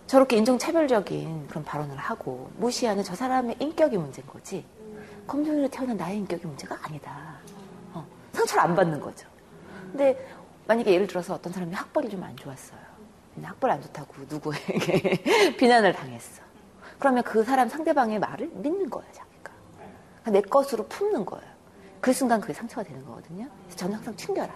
[0.07, 4.65] 저렇게 인종차별적인 그런 발언을 하고 무시하는 저 사람의 인격이 문제인 거지.
[5.27, 7.37] 검정이로 태어난 나의 인격이 문제가 아니다.
[7.93, 9.29] 어, 상처를 안 받는 거죠.
[9.93, 10.29] 근데
[10.67, 12.81] 만약에 예를 들어서 어떤 사람이 학벌이 좀 안 좋았어요.
[13.49, 16.43] 학벌 안 좋다고 누구에게 비난을 당했어.
[16.99, 19.53] 그러면 그 사람 상대방의 말을 믿는 거예요, 자기가.
[20.23, 21.47] 그러니까 내 것으로 품는 거예요.
[22.01, 23.49] 그 순간 그게 상처가 되는 거거든요.
[23.65, 24.55] 그래서 저는 항상 튕겨라.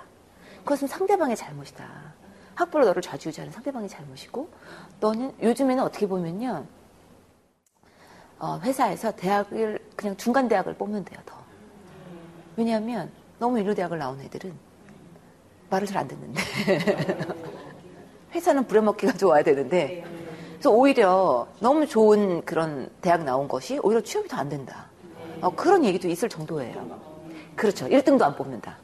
[0.58, 2.14] 그것은 상대방의 잘못이다.
[2.54, 4.48] 학벌로 너를 좌지우지하는 상대방의 잘못이고,
[5.00, 6.66] 너는 요즘에는 어떻게 보면요,
[8.38, 11.36] 어, 회사에서 대학을 그냥 중간 대학을 뽑는 돼요, 더.
[12.56, 14.54] 왜냐하면 너무 인류 대학을 나온 애들은
[15.70, 16.40] 말을 잘 안 듣는데
[18.34, 20.04] 회사는 부려먹기가 좋아야 되는데
[20.54, 24.86] 그래서 오히려 너무 좋은 그런 대학 나온 것이 오히려 취업이 더 안 된다.
[25.40, 26.98] 어, 그런 얘기도 있을 정도예요.
[27.54, 27.86] 그렇죠.
[27.86, 28.76] 1등도 안 뽑는다.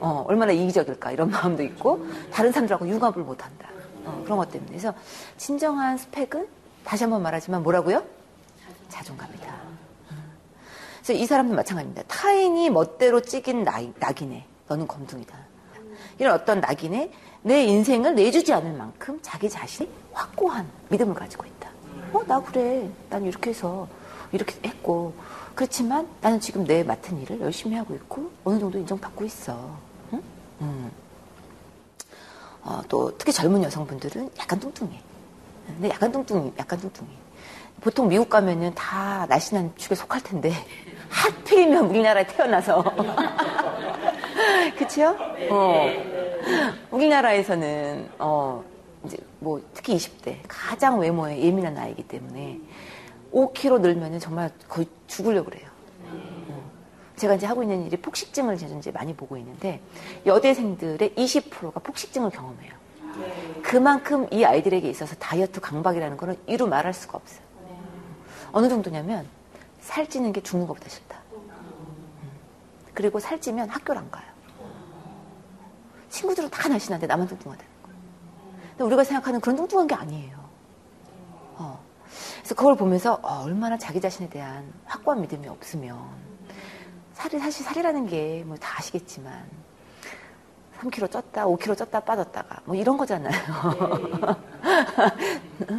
[0.00, 3.68] 어, 얼마나 이기적일까 이런 마음도 있고 다른 사람들하고 융합을 못한다.
[4.04, 4.94] 어, 그런 것 때문에 그래서
[5.36, 6.48] 진정한 스펙은
[6.84, 8.02] 다시 한번 말하지만 뭐라고요?
[8.88, 9.54] 자존감이다.
[11.02, 12.02] 그래서 이 사람도 마찬가지입니다.
[12.08, 14.44] 타인이 멋대로 찍인 낙, 낙이네.
[14.68, 15.36] 너는 검둥이다.
[16.18, 17.10] 이런 어떤 낙인에
[17.42, 21.70] 내 인생을 내주지 않을 만큼 자기 자신이 확고한 믿음을 가지고 있다.
[22.12, 22.88] 어, 나 그래.
[23.10, 23.86] 난 이렇게 해서
[24.32, 25.14] 이렇게 했고.
[25.54, 29.76] 그렇지만 나는 지금 내 맡은 일을 열심히 하고 있고 어느 정도 인정받고 있어.
[30.12, 30.22] 응?
[30.60, 30.90] 음.
[32.62, 35.00] 어, 또 특히 젊은 여성분들은 약간 뚱뚱해.
[35.66, 37.10] 근데 약간 뚱뚱, 약간 뚱뚱해.
[37.80, 40.52] 보통 미국 가면은 다 날씬한 축에 속할 텐데
[41.08, 42.82] 하필이면 우리나라에 태어나서
[44.76, 45.16] 그치요?
[45.50, 45.86] 어.
[46.90, 48.64] 우리나라에서는 어
[49.04, 52.60] 이제 뭐 특히 20대 가장 외모에 예민한 나이기 때문에
[53.32, 55.68] 5kg 늘면은 정말 거의 죽으려고 그래요.
[56.04, 56.70] 어.
[57.16, 59.80] 제가 이제 하고 있는 일이 폭식증을 이제 많이 보고 있는데
[60.24, 62.72] 여대생들의 20%가 폭식증을 경험해요.
[63.62, 67.46] 그만큼 이 아이들에게 있어서 다이어트 강박이라는 거는 이루 말할 수가 없어요.
[68.52, 69.26] 어느 정도냐면
[69.80, 71.18] 살찌는 게 죽는 것보다 싫다.
[72.94, 74.35] 그리고 살찌면 학교를 안 가요.
[76.16, 77.98] 친구들은 다 날씬한데 나만 뚱뚱하다는 거예요.
[78.70, 80.36] 근데 우리가 생각하는 그런 뚱뚱한 게 아니에요.
[81.58, 81.78] 어.
[82.38, 85.98] 그래서 그걸 보면서 어, 얼마나 자기 자신에 대한 확고한 믿음이 없으면
[87.12, 89.44] 살이 사실 살이라는 게 뭐 다 아시겠지만
[90.80, 93.32] 3kg 쪘다, 5kg 쪘다 빠졌다가 뭐 이런 거잖아요.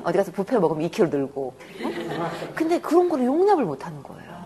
[0.04, 1.54] 어디 가서 부페 먹으면 2kg 늘고.
[2.56, 4.46] 근데 그런 거를 용납을 못 하는 거예요.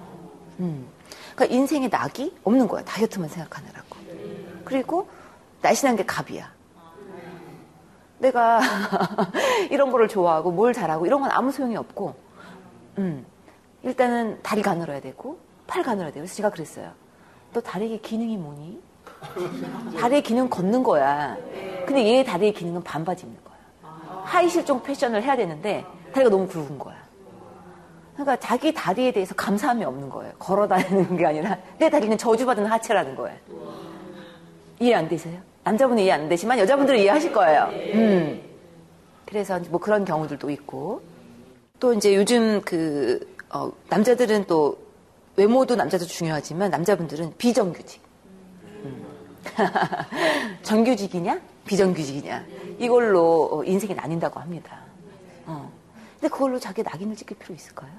[0.59, 0.87] 음.
[1.35, 2.83] 그러니까 인생에 낙이 없는 거야.
[2.83, 3.95] 다이어트만 생각하느라고.
[4.65, 5.07] 그리고
[5.61, 6.51] 날씬한 게 갑이야.
[8.19, 8.61] 내가
[9.71, 12.15] 이런 거를 좋아하고 뭘 잘하고 이런 건 아무 소용이 없고,
[12.99, 13.25] 음,
[13.81, 16.21] 일단은 다리 가늘어야 되고, 팔 가늘어야 되고.
[16.21, 16.91] 그래서 제가 그랬어요.
[17.53, 18.81] 너 다리에 기능이 뭐니?
[19.99, 21.37] 다리의 기능 걷는 거야.
[21.85, 23.57] 근데 얘 다리의 기능은 반바지 입는 거야.
[24.23, 26.95] 하이 실종 패션을 해야 되는데 다리가 너무 굵은 거야.
[28.13, 30.33] 그러니까 자기 다리에 대해서 감사함이 없는 거예요.
[30.37, 33.37] 걸어 다니는 게 아니라 내 다리는 저주받은 하체라는 거예요.
[34.79, 35.39] 이해 안 되세요?
[35.63, 37.69] 남자분은 이해 안 되지만 여자분들은 이해하실 거예요.
[37.93, 38.41] 음.
[39.25, 41.01] 그래서 뭐 그런 경우들도 있고
[41.79, 43.19] 또 이제 요즘 그
[43.49, 44.77] 어, 남자들은 또
[45.35, 48.01] 외모도 남자도 중요하지만 남자분들은 비정규직.
[48.83, 49.05] 음.
[50.63, 52.45] 정규직이냐 비정규직이냐
[52.79, 54.79] 이걸로 어, 인생이 나뉜다고 합니다.
[55.45, 55.71] 어.
[56.19, 57.91] 근데 그걸로 자기 낙인을 찍힐 필요 있을까요?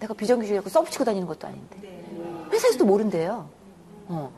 [0.00, 1.76] 내가 비정규직이라고 써붙이고 다니는 것도 아닌데
[2.52, 3.48] 회사에서도 모른대요.
[4.08, 4.32] 어.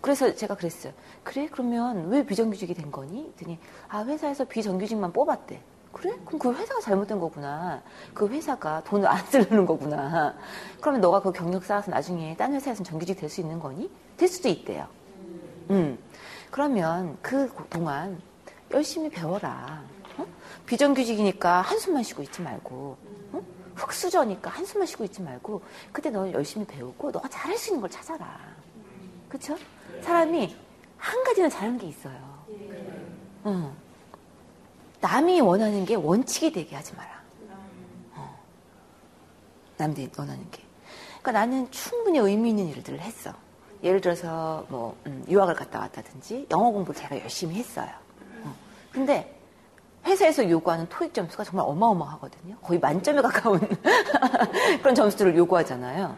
[0.00, 0.92] 그래서 제가 그랬어요.
[1.28, 1.46] 그래?
[1.52, 3.26] 그러면 왜 비정규직이 된 거니?
[3.26, 5.60] 했더니, 아, 회사에서 비정규직만 뽑았대.
[5.92, 6.18] 그래?
[6.24, 7.82] 그럼 그 회사가 잘못된 거구나.
[8.14, 10.34] 그 회사가 돈을 안 쓰는 거구나.
[10.80, 13.90] 그러면 너가 그 경력 쌓아서 나중에 딴 회사에서는 정규직 될 수 있는 거니?
[14.16, 14.86] 될 수도 있대요.
[15.68, 15.98] 음.
[16.50, 18.18] 그러면 그 동안
[18.70, 19.82] 열심히 배워라.
[20.16, 20.26] 어?
[20.64, 22.96] 비정규직이니까 한숨만 쉬고 있지 말고,
[23.32, 23.40] 어?
[23.74, 25.60] 흑수저니까 한숨만 쉬고 있지 말고,
[25.92, 28.40] 그때 너 열심히 배우고, 너가 잘할 수 있는 걸 찾아라.
[29.28, 29.58] 그쵸?
[30.00, 30.56] 사람이
[30.98, 32.14] 한 가지는 잘하는 게 있어요.
[33.44, 33.74] 어.
[35.00, 37.22] 남이 원하는 게 원칙이 되게 하지 마라.
[38.16, 38.38] 어.
[39.76, 40.62] 남들이 원하는 게.
[41.22, 43.32] 그러니까 나는 충분히 의미 있는 일들을 했어.
[43.82, 47.88] 예를 들어서 뭐 음, 유학을 갔다 왔다든지 영어 공부를 제가 열심히 했어요.
[48.42, 48.54] 어.
[48.90, 49.38] 근데
[50.04, 52.56] 회사에서 요구하는 토익 점수가 정말 어마어마하거든요.
[52.62, 53.60] 거의 만점에 가까운
[54.80, 56.16] 그런 점수들을 요구하잖아요.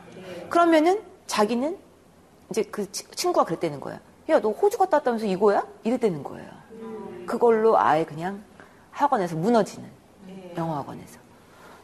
[0.48, 1.78] 그러면은 자기는
[2.50, 3.98] 이제 그 친구가 그랬다는 거예요.
[4.30, 5.66] 야, 너 호주 갔다 왔다면서 이거야?
[5.82, 6.48] 이랬다는 거예요.
[7.26, 8.42] 그걸로 아예 그냥
[8.92, 9.88] 학원에서 무너지는
[10.56, 11.18] 영어 학원에서.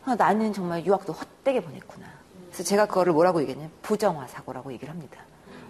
[0.05, 2.07] 아, 나는 정말 유학도 헛되게 보냈구나.
[2.49, 5.21] 그래서 제가 그거를 뭐라고 얘기했냐면 부정화 사고라고 얘기를 합니다.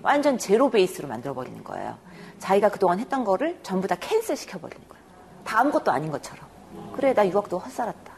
[0.02, 1.96] 완전 제로 베이스로 만들어버리는 거예요.
[2.38, 5.04] 자기가 그동안 했던 거를 전부 다 캔슬 시켜버리는 거예요.
[5.44, 6.46] 다 아무것도 아닌 것처럼.
[6.94, 8.12] 그래, 나 유학도 헛살았다.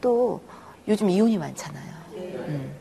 [0.00, 0.40] 또
[0.88, 1.94] 요즘 이혼이 많잖아요.
[2.14, 2.74] 음.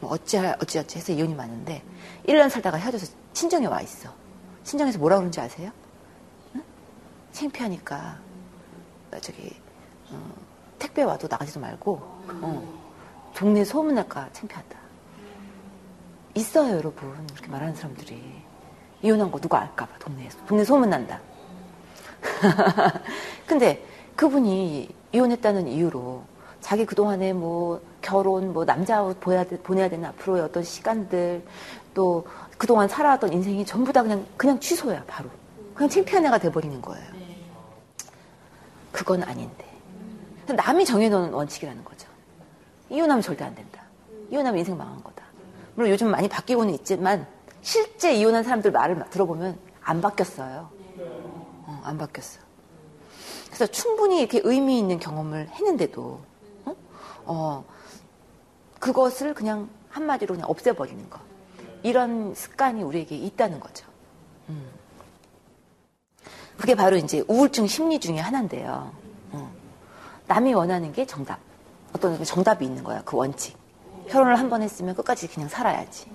[0.00, 1.82] 뭐 어찌, 어찌 어찌 해서 이혼이 많은데
[2.28, 4.10] 1년 살다가 헤어져서 친정에 와 있어.
[4.64, 5.70] 친정에서 뭐라 그러는지 아세요?
[6.54, 6.62] 응?
[7.32, 8.18] 창피하니까
[9.20, 9.54] 저기
[10.10, 10.34] 어,
[10.78, 11.92] 택배 와도 나가지도 말고
[12.42, 12.80] 어,
[13.34, 14.84] 동네 소문날까 창피하다.
[16.34, 17.12] 있어요, 여러분.
[17.32, 18.20] 이렇게 말하는 사람들이
[19.02, 21.20] 이혼한 거 누가 알까봐 동네에서 동네 소문난다.
[23.46, 26.24] 근데 그분이 이혼했다는 이유로
[26.60, 29.44] 자기 그동안에 뭐 결혼, 뭐 남자 보내야
[29.88, 31.44] 되는 앞으로의 어떤 시간들,
[31.92, 35.28] 또 그동안 살아왔던 인생이 전부 다 그냥, 그냥 취소야, 바로.
[35.74, 37.04] 그냥 창피한 애가 돼버리는 거예요.
[38.92, 39.64] 그건 아닌데.
[40.46, 42.08] 남이 정해놓은 원칙이라는 거죠.
[42.90, 43.82] 이혼하면 절대 안 된다.
[44.30, 45.24] 이혼하면 인생 망한 거다.
[45.74, 47.26] 물론 요즘 많이 바뀌고는 있지만
[47.62, 50.70] 실제 이혼한 사람들 말을 들어보면 안 바뀌었어요.
[50.98, 52.40] 어, 안 바뀌었어.
[53.46, 56.20] 그래서 충분히 이렇게 의미 있는 경험을 했는데도
[56.66, 56.76] 어?
[57.24, 57.64] 어,
[58.78, 61.20] 그것을 그냥 한마디로 그냥 없애버리는 거.
[61.84, 63.86] 이런 습관이 우리에게 있다는 거죠.
[64.48, 64.66] 음.
[66.56, 68.90] 그게 바로 이제 우울증 심리 중에 하나인데요.
[69.32, 69.52] 어.
[70.26, 71.38] 남이 원하는 게 정답.
[71.92, 73.02] 어떤 정답이 있는 거야.
[73.04, 73.56] 그 원칙.
[74.08, 76.06] 결혼을 한 번 했으면 끝까지 그냥 살아야지.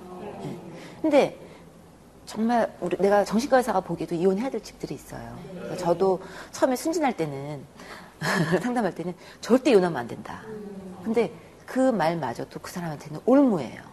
[0.42, 0.60] 네.
[1.02, 1.40] 근데
[2.26, 5.38] 정말 우리 내가 정신과 의사가 보기에도 이혼해야 될 집들이 있어요.
[5.78, 6.20] 저도
[6.52, 7.64] 처음에 순진할 때는
[8.62, 10.42] 상담할 때는 절대 이혼하면 안 된다.
[11.04, 11.32] 근데
[11.68, 13.89] 그 말마저도 그 사람한테는 올무예요.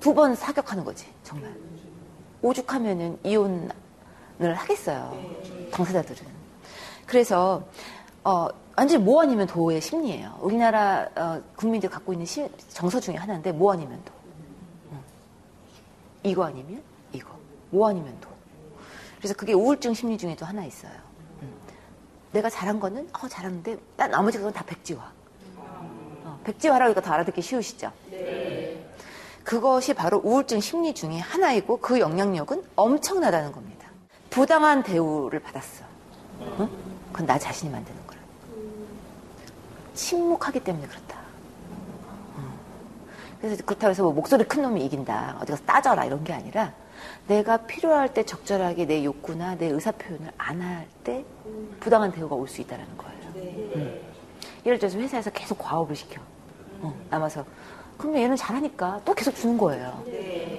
[0.00, 1.54] 두 번 사격하는 거지 정말.
[2.42, 3.68] 오죽하면은 이혼을
[4.54, 5.16] 하겠어요.
[5.72, 6.22] 당사자들은.
[7.06, 7.64] 그래서
[8.22, 10.38] 어, 완전히 뭐 아니면 도의 심리예요.
[10.40, 14.12] 우리나라 어, 국민들 갖고 있는 시, 정서 중에 하나인데 뭐 아니면 도.
[14.92, 15.02] 어.
[16.22, 16.82] 이거 아니면
[17.12, 17.28] 이거.
[17.70, 18.28] 뭐 아니면 도.
[19.18, 20.92] 그래서 그게 우울증 심리 중에도 하나 있어요.
[21.42, 21.52] 음.
[22.32, 25.12] 내가 잘한 거는 어 잘하는데 난 나머지 그건 다 백지화.
[25.56, 27.90] 어, 백지화라고 하니까 더 알아듣기 쉬우시죠?
[28.10, 28.67] 네.
[29.52, 33.88] 그것이 바로 우울증 심리 중에 하나이고 그 영향력은 엄청나다는 겁니다.
[34.28, 35.86] 부당한 대우를 받았어.
[36.40, 36.68] 어?
[37.10, 38.18] 그건 나 자신이 만드는 거야.
[39.94, 41.16] 침묵하기 때문에 그렇다.
[43.40, 45.38] 그래서 그렇다고 해서 뭐 목소리 큰 놈이 이긴다.
[45.40, 46.04] 어디 가서 따져라.
[46.04, 46.74] 이런 게 아니라
[47.26, 51.24] 내가 필요할 때 적절하게 내 욕구나 내 의사 표현을 안 할 때
[51.80, 53.18] 부당한 대우가 올 수 있다는 거예요.
[53.76, 54.00] 음.
[54.66, 56.20] 예를 들어서 회사에서 계속 과업을 시켜.
[56.82, 57.46] 어, 남아서.
[57.98, 60.02] 그러면 얘는 잘하니까 또 계속 주는 거예요.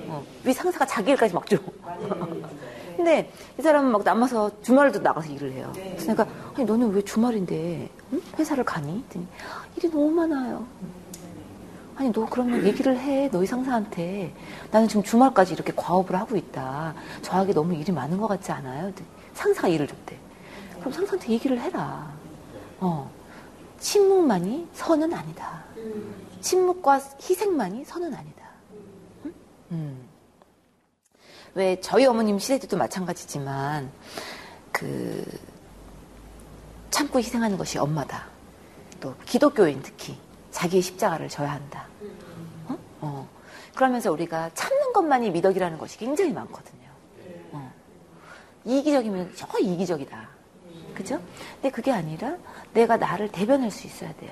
[0.08, 1.58] 어, 위 상사가 자기 일까지 막 줘.
[2.98, 5.72] 근데 이 사람은 막 남아서 주말에도 나가서 일을 해요.
[5.94, 8.22] 그래서 내가 아니 너는 왜 주말인데 응?
[8.38, 8.98] 회사를 가니?
[9.00, 9.26] 했더니
[9.78, 10.66] 일이 너무 많아요.
[11.96, 14.34] 아니 너 그러면 얘기를 해 너희 상사한테
[14.72, 18.94] 나는 지금 주말까지 이렇게 과업을 하고 있다 저에게 너무 일이 많은 것 같지 않아요?
[19.34, 20.18] 상사가 일을 줬대
[20.80, 22.10] 그럼 상사한테 얘기를 해라
[22.80, 23.12] 어
[23.80, 25.64] 침묵만이 선은 아니다
[26.42, 28.46] 침묵과 희생만이 선은 아니다
[29.26, 29.34] 응?
[29.72, 30.10] 음.
[31.56, 33.92] 왜 저희 어머님 시대도 마찬가지지만
[34.72, 35.26] 그
[36.90, 38.28] 참고 희생하는 것이 엄마다
[39.00, 40.18] 또 기독교인 특히
[40.52, 41.88] 자기의 십자가를 져야 한다.
[42.68, 42.78] 어?
[43.02, 43.30] 어.
[43.76, 46.90] 그러면서 우리가 참는 것만이 미덕이라는 것이 굉장히 많거든요.
[47.52, 47.74] 어.
[48.66, 50.39] 이기적이면 저 이기적이다.
[51.00, 51.18] 그죠?
[51.54, 52.36] 근데 그게 아니라
[52.74, 54.32] 내가 나를 대변할 수 있어야 돼요.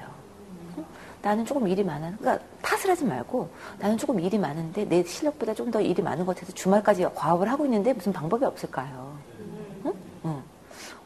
[0.75, 0.85] 어?
[1.21, 2.13] 나는 조금 일이 많아.
[2.17, 3.49] 그러니까 탓을 하지 말고
[3.79, 7.63] 나는 조금 일이 많은데 내 실력보다 좀 더 일이 많은 것 같아서 주말까지 과업을 하고
[7.65, 9.17] 있는데 무슨 방법이 없을까요?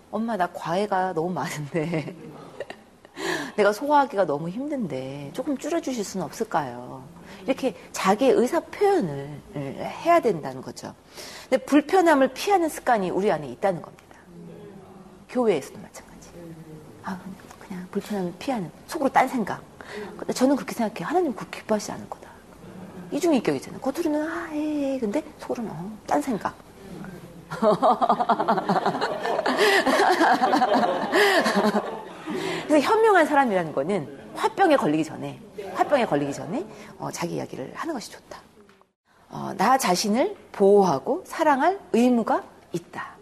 [0.10, 2.16] 엄마 나 과외가 너무 많은데
[3.56, 7.04] 내가 소화하기가 너무 힘든데 조금 줄여주실 수는 없을까요?
[7.46, 10.94] 이렇게 자기의 의사 표현을 해야 된다는 거죠.
[11.50, 14.04] 근데 불편함을 피하는 습관이 우리 안에 있다는 겁니다.
[15.32, 16.30] 교회에서도 마찬가지.
[17.04, 17.20] 아,
[17.60, 19.62] 그냥 불편함을 피하는 속으로 딴 생각.
[20.18, 21.08] 근데 저는 그렇게 생각해요.
[21.08, 22.30] 하나님 그렇게 기뻐하지 않을 거다.
[23.12, 23.82] 이중인격이잖아 요.
[23.82, 25.00] 겉으로는 아, 예, 예.
[25.00, 26.54] 근데 속으로는 어, 딴 생각.
[32.68, 35.42] 그래서 현명한 사람이라는 거는 화병에 걸리기 전에,
[35.74, 36.66] 화병에 걸리기 전에
[37.00, 38.40] 어, 자기 이야기를 하는 것이 좋다.
[39.30, 43.18] 어, 나 자신을 보호하고 사랑할 의무가 있다.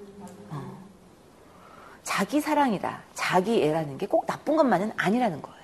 [2.09, 2.11] 어.
[2.11, 5.59] 자기 사랑이다, 자기 애라는 게 꼭 나쁜 것만은 아니라는 거예요.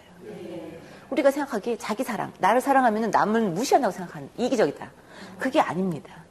[1.10, 4.92] 우리가 생각하기에 자기 사랑, 나를 사랑하면 남을 무시한다고 생각하는 이기적이다.
[5.40, 6.24] 그게 아닙니다.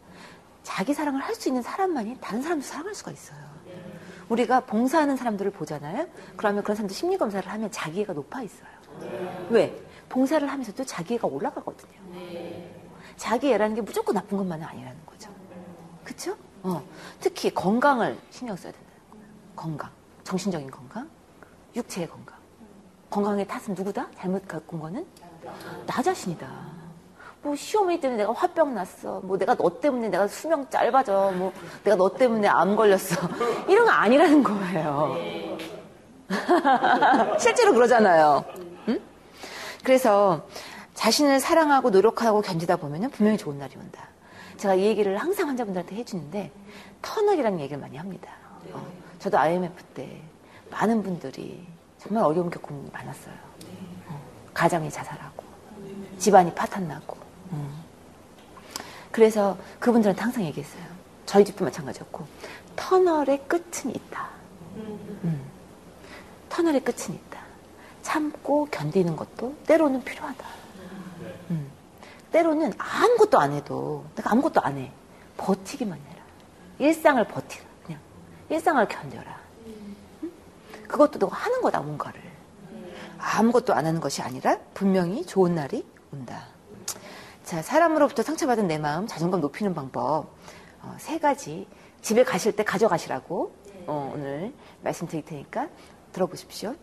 [0.62, 3.38] 자기 사랑을 할 수 있는 사람만이 다른 사람도 사랑할 수가 있어요.
[4.28, 6.06] 우리가 봉사하는 사람들을 보잖아요.
[6.36, 8.68] 그러면 그런 사람들 심리 검사를 하면 자기애가 높아 있어요.
[9.50, 9.76] 왜?
[10.08, 11.92] 봉사를 하면서도 자기애가 올라가거든요.
[13.16, 15.30] 자기애라는 게 무조건 나쁜 것만은 아니라는 거죠.
[16.04, 16.36] 그렇죠?
[16.62, 16.82] 어.
[17.20, 19.26] 특히 건강을 신경 써야 된다는 거예요.
[19.56, 19.90] 건강,
[20.24, 21.08] 정신적인 건강,
[21.76, 22.36] 육체의 건강.
[23.10, 24.08] 건강의 탓은 누구다?
[24.18, 25.06] 잘못 갖고 온 거는
[25.86, 26.48] 나 자신이다.
[27.42, 29.20] 뭐 시어머니 때문에 내가 화병 났어.
[29.20, 31.32] 뭐 내가 너 때문에 내가 수명 짧아져.
[31.36, 31.52] 뭐
[31.84, 33.28] 내가 너 때문에 암 걸렸어.
[33.68, 35.16] 이런 거 아니라는 거예요.
[37.38, 38.44] 실제로 그러잖아요.
[38.88, 39.00] 응?
[39.84, 40.46] 그래서
[40.94, 44.08] 자신을 사랑하고 노력하고 견디다 보면 분명히 좋은 날이 온다.
[44.56, 46.50] 제가 이 얘기를 항상 환자분들한테 해주는데
[47.02, 48.30] 터널이라는 얘기를 많이 합니다.
[48.72, 48.86] 어,
[49.24, 50.20] 저도 IMF 때
[50.70, 51.66] 많은 분들이
[51.96, 53.34] 정말 어려운 겪음이 많았어요.
[54.08, 54.20] 어,
[54.52, 55.42] 가장이 자살하고
[56.18, 57.16] 집안이 파탄나고
[59.10, 60.84] 그래서 그분들한테 항상 얘기했어요.
[61.24, 62.26] 저희 집도 마찬가지였고
[62.76, 64.28] 터널의 끝은 있다.
[64.76, 65.42] 음.
[66.50, 67.40] 터널의 끝은 있다.
[68.02, 70.46] 참고 견디는 것도 때로는 필요하다.
[71.50, 71.70] 음.
[72.30, 74.92] 때로는 아무것도 안 해도 내가 아무것도 안 해.
[75.38, 76.22] 버티기만 해라.
[76.78, 77.73] 일상을 버티라.
[78.48, 79.40] 일상을 견뎌라.
[79.66, 80.32] 음?
[80.88, 82.20] 그것도 너가 하는 거다 뭔가를.
[83.18, 86.46] 아무것도 안 하는 것이 아니라 분명히 좋은 날이 온다.
[87.42, 90.26] 자, 사람으로부터 상처받은 내 마음 자존감 높이는 방법
[90.82, 91.66] 어, 세 가지
[92.02, 93.54] 집에 가실 때 가져가시라고
[93.86, 95.68] 어, 오늘 말씀드릴 테니까
[96.12, 96.74] 들어보십시오.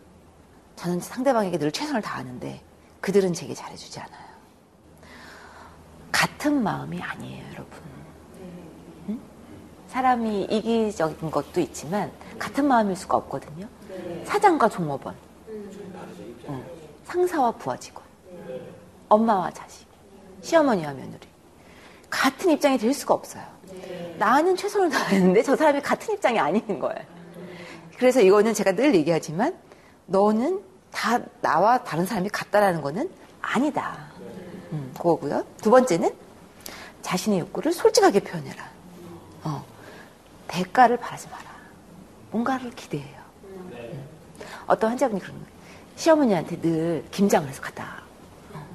[0.76, 2.62] 저는 상대방에게 늘 최선을 다하는데
[3.00, 4.32] 그들은 제게 잘해주지 않아요.
[6.10, 7.91] 같은 마음이 아니에요, 여러분.
[9.92, 9.94] 응?
[9.94, 13.68] 사람이 이기적인 것도 있지만 같은 마음일 수가 없거든요.
[14.24, 15.14] 사장과 종업원,
[16.46, 16.64] 어,
[17.04, 18.04] 상사와 부하 직원,
[19.08, 19.86] 엄마와 자식,
[20.40, 21.28] 시어머니와 며느리.
[22.08, 23.42] 같은 입장이 될 수가 없어요.
[24.18, 27.04] 나는 최선을 다했는데 저 사람이 같은 입장이 아닌 거예요.
[27.98, 29.54] 그래서 이거는 제가 늘 얘기하지만
[30.06, 34.10] 너는 다 나와 다른 사람이 같다라는 거는 아니다.
[34.72, 35.44] 음, 그거고요.
[35.60, 36.10] 두 번째는
[37.02, 38.70] 자신의 욕구를 솔직하게 표현해라.
[39.44, 39.64] 어,
[40.52, 41.44] 대가를 바라지 마라.
[42.30, 43.22] 뭔가를 기대해요.
[43.44, 44.04] 음.
[44.66, 45.50] 어떤 환자분이 그런 거예요.
[45.96, 48.02] 시어머니한테 늘 김장을 해서 갖다
[48.52, 48.66] 어,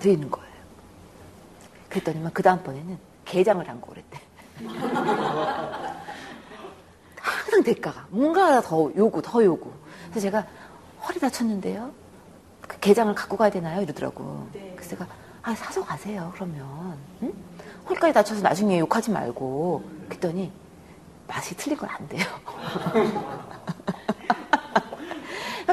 [0.00, 0.50] 드리는 거예요.
[1.88, 4.20] 그랬더니만 그 다음번에는 게장을 담고 그랬대.
[7.20, 9.72] 항상 대가가 뭔가 더 요구, 더 요구.
[10.10, 10.44] 그래서 제가
[11.06, 11.92] 허리 다쳤는데요.
[12.62, 13.82] 그 게장을 갖고 가야 되나요?
[13.82, 14.48] 이러더라고.
[14.52, 14.72] 네.
[14.74, 15.06] 그래서 제가
[15.42, 16.32] 아 사서 가세요.
[16.34, 17.32] 그러면 응?
[17.88, 19.84] 허리까지 다쳐서 나중에 욕하지 말고.
[20.08, 20.52] 그랬더니
[21.30, 22.24] 맛이 틀린 건 안 돼요.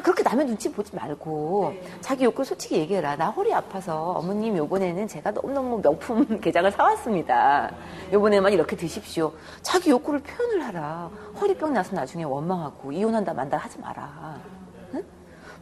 [0.04, 3.16] 그렇게 남의 눈치 보지 말고 자기 욕구를 솔직히 얘기해라.
[3.16, 7.72] 나 허리 아파서 어머님 요번에는 제가 너무너무 명품 게장을 사왔습니다.
[8.14, 9.34] 요번에만 이렇게 드십시오.
[9.64, 11.10] 자기 욕구를 표현을 하라.
[11.42, 14.40] 허리병 나서 나중에 원망하고 이혼한다 만다 하지 마라.
[14.94, 15.04] 응?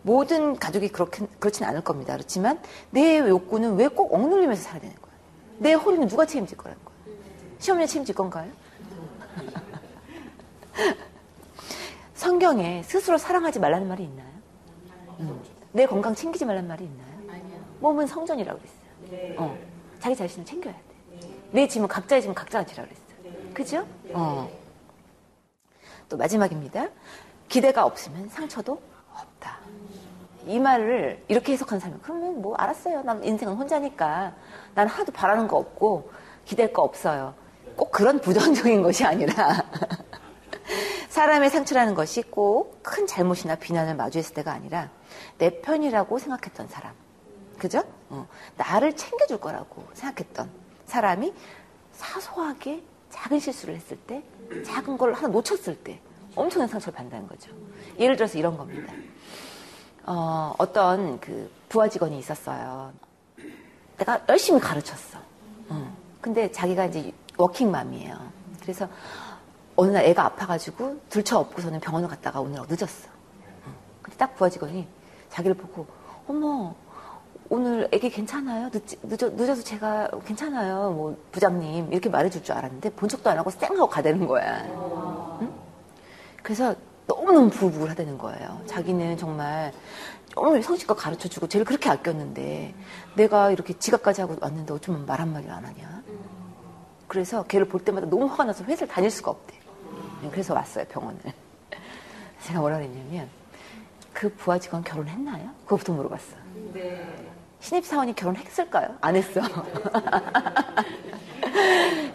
[0.01, 2.13] 모든 가족이 그렇게, 그렇진 않을 겁니다.
[2.13, 2.59] 그렇지만
[2.91, 5.11] 내 욕구는 왜 꼭 억눌리면서 살아야 되는 거야?
[5.59, 6.95] 내 허리는 누가 책임질 거라는 거야?
[7.59, 8.51] 시어머니 책임질 건가요?
[12.13, 14.27] 성경에 스스로 사랑하지 말라는 말이 있나요?
[15.19, 15.41] 음.
[15.71, 17.15] 내 건강 챙기지 말라는 말이 있나요?
[17.79, 19.35] 몸은 성전이라고 그랬어요.
[19.39, 19.57] 어.
[19.99, 20.79] 자기 자신을 챙겨야 돼.
[21.51, 23.53] 내 짐은 각자의 짐은 각자가 지라고 그랬어요.
[23.53, 23.87] 그죠?
[24.13, 24.49] 어.
[26.09, 26.87] 또 마지막입니다.
[27.47, 28.81] 기대가 없으면 상처도
[29.13, 29.59] 없다.
[30.45, 33.03] 이 말을 이렇게 해석한 사람은 그러면 뭐 알았어요.
[33.03, 34.33] 난 인생은 혼자니까
[34.73, 36.11] 난 하도 바라는 거 없고
[36.45, 37.33] 기댈 거 없어요.
[37.75, 39.63] 꼭 그런 부정적인 것이 아니라
[41.15, 44.89] 사람의 상처라는 것이 꼭 큰 잘못이나 비난을 마주했을 때가 아니라
[45.37, 46.93] 내 편이라고 생각했던 사람.
[47.57, 47.83] 그죠?
[48.09, 50.49] 어, 나를 챙겨줄 거라고 생각했던
[50.87, 51.33] 사람이
[51.93, 54.21] 사소하게 작은 실수를 했을 때,
[54.65, 56.01] 작은 걸 하나 놓쳤을 때
[56.35, 57.49] 엄청난 상처를 받는다는 거죠.
[57.97, 58.93] 예를 들어서 이런 겁니다.
[60.03, 62.91] 어, 어떤 그 부하 직원이 있었어요.
[63.97, 65.17] 내가 열심히 가르쳤어.
[65.69, 65.95] 어.
[66.19, 68.31] 근데 자기가 이제 워킹맘이에요.
[68.61, 68.89] 그래서
[69.75, 73.09] 어느 날 애가 아파가지고 들쳐 업고서는 병원을 갔다가 오늘 늦었어.
[74.01, 74.87] 근데 딱 부하 직원이
[75.29, 75.85] 자기를 보고
[76.27, 76.75] 어머
[77.49, 78.69] 오늘 애기 괜찮아요?
[78.71, 80.91] 늦, 늦어, 늦어서 제가 괜찮아요.
[80.91, 84.63] 뭐 부장님 이렇게 말해줄 줄 알았는데 본 척도 안 하고 쌩 하고 가대는 거야.
[85.41, 85.53] 응?
[86.41, 86.75] 그래서
[87.07, 88.61] 너무너무 부글부글 하다는 거예요.
[88.65, 89.73] 자기는 정말
[90.33, 92.73] 정말 성실껏 가르쳐주고 쟤를 그렇게 아꼈는데
[93.15, 96.03] 내가 이렇게 지각까지 하고 왔는데 어쩌면 말 한마디 안 하냐.
[97.07, 99.54] 그래서 걔를 볼 때마다 너무 화가 나서 회사를 다닐 수가 없대.
[100.31, 101.19] 그래서 왔어요, 병원을.
[102.43, 103.27] 제가 뭐라 그랬냐면,
[104.13, 105.49] 그 부하 직원 결혼했나요?
[105.63, 106.35] 그거부터 물어봤어.
[106.73, 107.05] 네.
[107.59, 108.95] 신입 사원이 결혼했을까요?
[109.01, 109.41] 안 했어.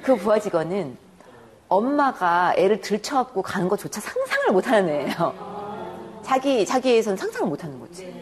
[0.03, 0.97] 그 부하 직원은
[1.69, 6.21] 엄마가 애를 들쳐업고 가는 것조차 상상을 못 하는 애예요.
[6.23, 8.13] 자기, 자기에선 상상을 못 하는 거지.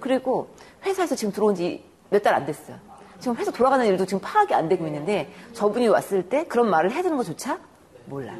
[0.00, 0.48] 그리고
[0.84, 2.76] 회사에서 지금 들어온 지 몇 달 안 됐어요.
[3.18, 7.02] 지금 회사 돌아가는 일도 지금 파악이 안 되고 있는데 저분이 왔을 때 그런 말을 해야
[7.02, 7.58] 되는 것조차
[8.04, 8.34] 몰라.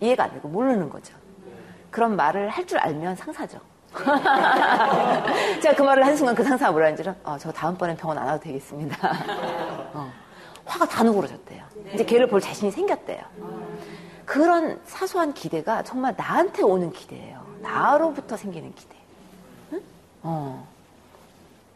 [0.00, 1.14] 이해가 안 되고 모르는 거죠.
[1.90, 3.58] 그런 말을 할 줄 알면 상사죠.
[5.62, 8.40] 제가 그 말을 한 순간 그 상사가 뭐라 하는지는 어, 저 다음번엔 병원 안 와도
[8.42, 8.96] 되겠습니다.
[9.94, 10.12] 어,
[10.64, 11.64] 화가 다 누그러졌대요.
[11.94, 13.22] 이제 걔를 볼 자신이 생겼대요.
[14.26, 17.46] 그런 사소한 기대가 정말 나한테 오는 기대예요.
[17.62, 18.96] 나로부터 생기는 기대.
[19.72, 19.82] 응?
[20.22, 20.66] 어.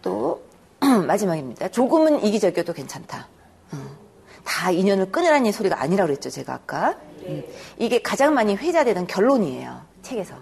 [0.02, 0.42] 또
[1.06, 1.68] 마지막입니다.
[1.68, 3.28] 조금은 이기적이어도 괜찮다.
[3.72, 3.76] 어.
[4.44, 6.96] 다 인연을 끊으라는 소리가 아니라고 그랬죠, 제가 아까.
[7.32, 7.44] 음.
[7.78, 9.80] 이게 가장 많이 회자되던 결론이에요.
[10.02, 10.34] 책에서.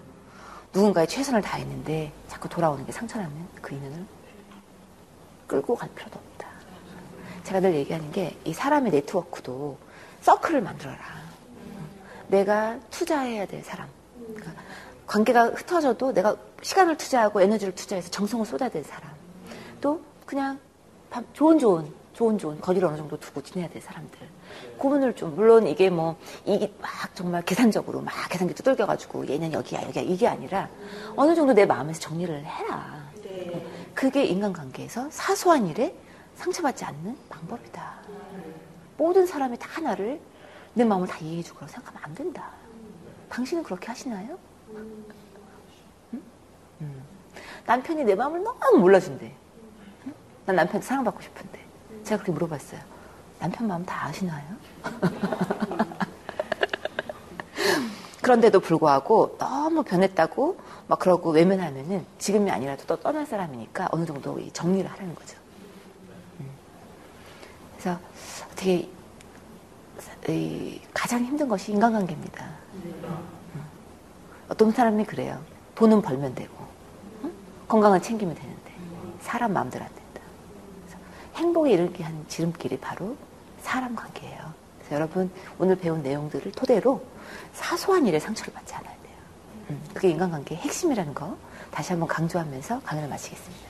[0.73, 4.05] 누군가의 최선을 다했는데 자꾸 돌아오는 게 상처라면 그 인연을
[5.47, 6.49] 끌고 갈 필요도 없다.
[7.45, 9.79] 제가 늘 얘기하는 게 이 사람의 네트워크도
[10.21, 10.99] 서클을 만들어라.
[12.29, 13.89] 내가 투자해야 될 사람.
[14.35, 14.53] 그러니까
[15.07, 19.11] 관계가 흩어져도 내가 시간을 투자하고 에너지를 투자해서 정성을 쏟아야 될 사람.
[19.81, 20.59] 또 그냥
[21.33, 24.19] 좋은 좋은 좋은 좋은 거리를 어느 정도 두고 지내야 될 사람들.
[24.79, 30.03] 구분을 좀 물론 이게 뭐 이게 막 정말 계산적으로 막 계산기 두들겨가지고 얘는 여기야 여기야
[30.03, 30.69] 이게 아니라
[31.17, 33.09] 어느 정도 내 마음에서 정리를 해라.
[33.95, 35.95] 그게 인간관계에서 사소한 일에
[36.37, 37.99] 상처받지 않는 방법이다.
[38.97, 40.21] 모든 사람이 다 나를
[40.75, 42.51] 내 마음을 다 이해해 주고 생각하면 안 된다.
[43.29, 44.39] 당신은 그렇게 하시나요?
[46.15, 46.23] 응?
[46.83, 47.03] 응.
[47.67, 49.35] 남편이 내 마음을 너무 몰라준대.
[50.07, 50.15] 응?
[50.47, 51.59] 난 남편한테 사랑받고 싶은데.
[52.05, 52.81] 제가 그렇게 물어봤어요.
[53.39, 54.45] 남편 마음 다 아시나요?
[58.21, 64.91] 그런데도 불구하고 너무 변했다고 막 그러고 외면하면은 지금이 아니라도 또 떠날 사람이니까 어느 정도 정리를
[64.91, 65.39] 하라는 거죠.
[67.79, 67.99] 그래서
[68.57, 68.91] 되게
[70.93, 72.47] 가장 힘든 것이 인간관계입니다.
[74.49, 75.41] 어떤 사람이 그래요.
[75.75, 76.53] 돈은 벌면 되고
[77.69, 78.73] 건강은 챙기면 되는데
[79.21, 80.21] 사람 마음대로 안 된다.
[81.37, 83.17] 행복에 이르게 한 지름길이 바로
[83.63, 84.55] 사람 관계예요.
[84.79, 87.05] 그래서 여러분 오늘 배운 내용들을 토대로
[87.53, 89.15] 사소한 일에 상처를 받지 않아야 돼요.
[89.71, 91.37] 음, 그게 인간관계의 핵심이라는 거
[91.71, 93.69] 다시 한번 강조하면서 강연을 마치겠습니다.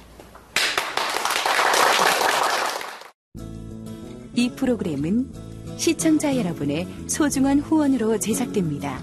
[4.34, 5.32] 이 프로그램은
[5.78, 9.02] 시청자 여러분의 소중한 후원으로 제작됩니다.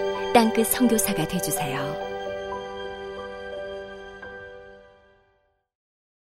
[0.33, 2.10] 땅끝 성교사가 되주세요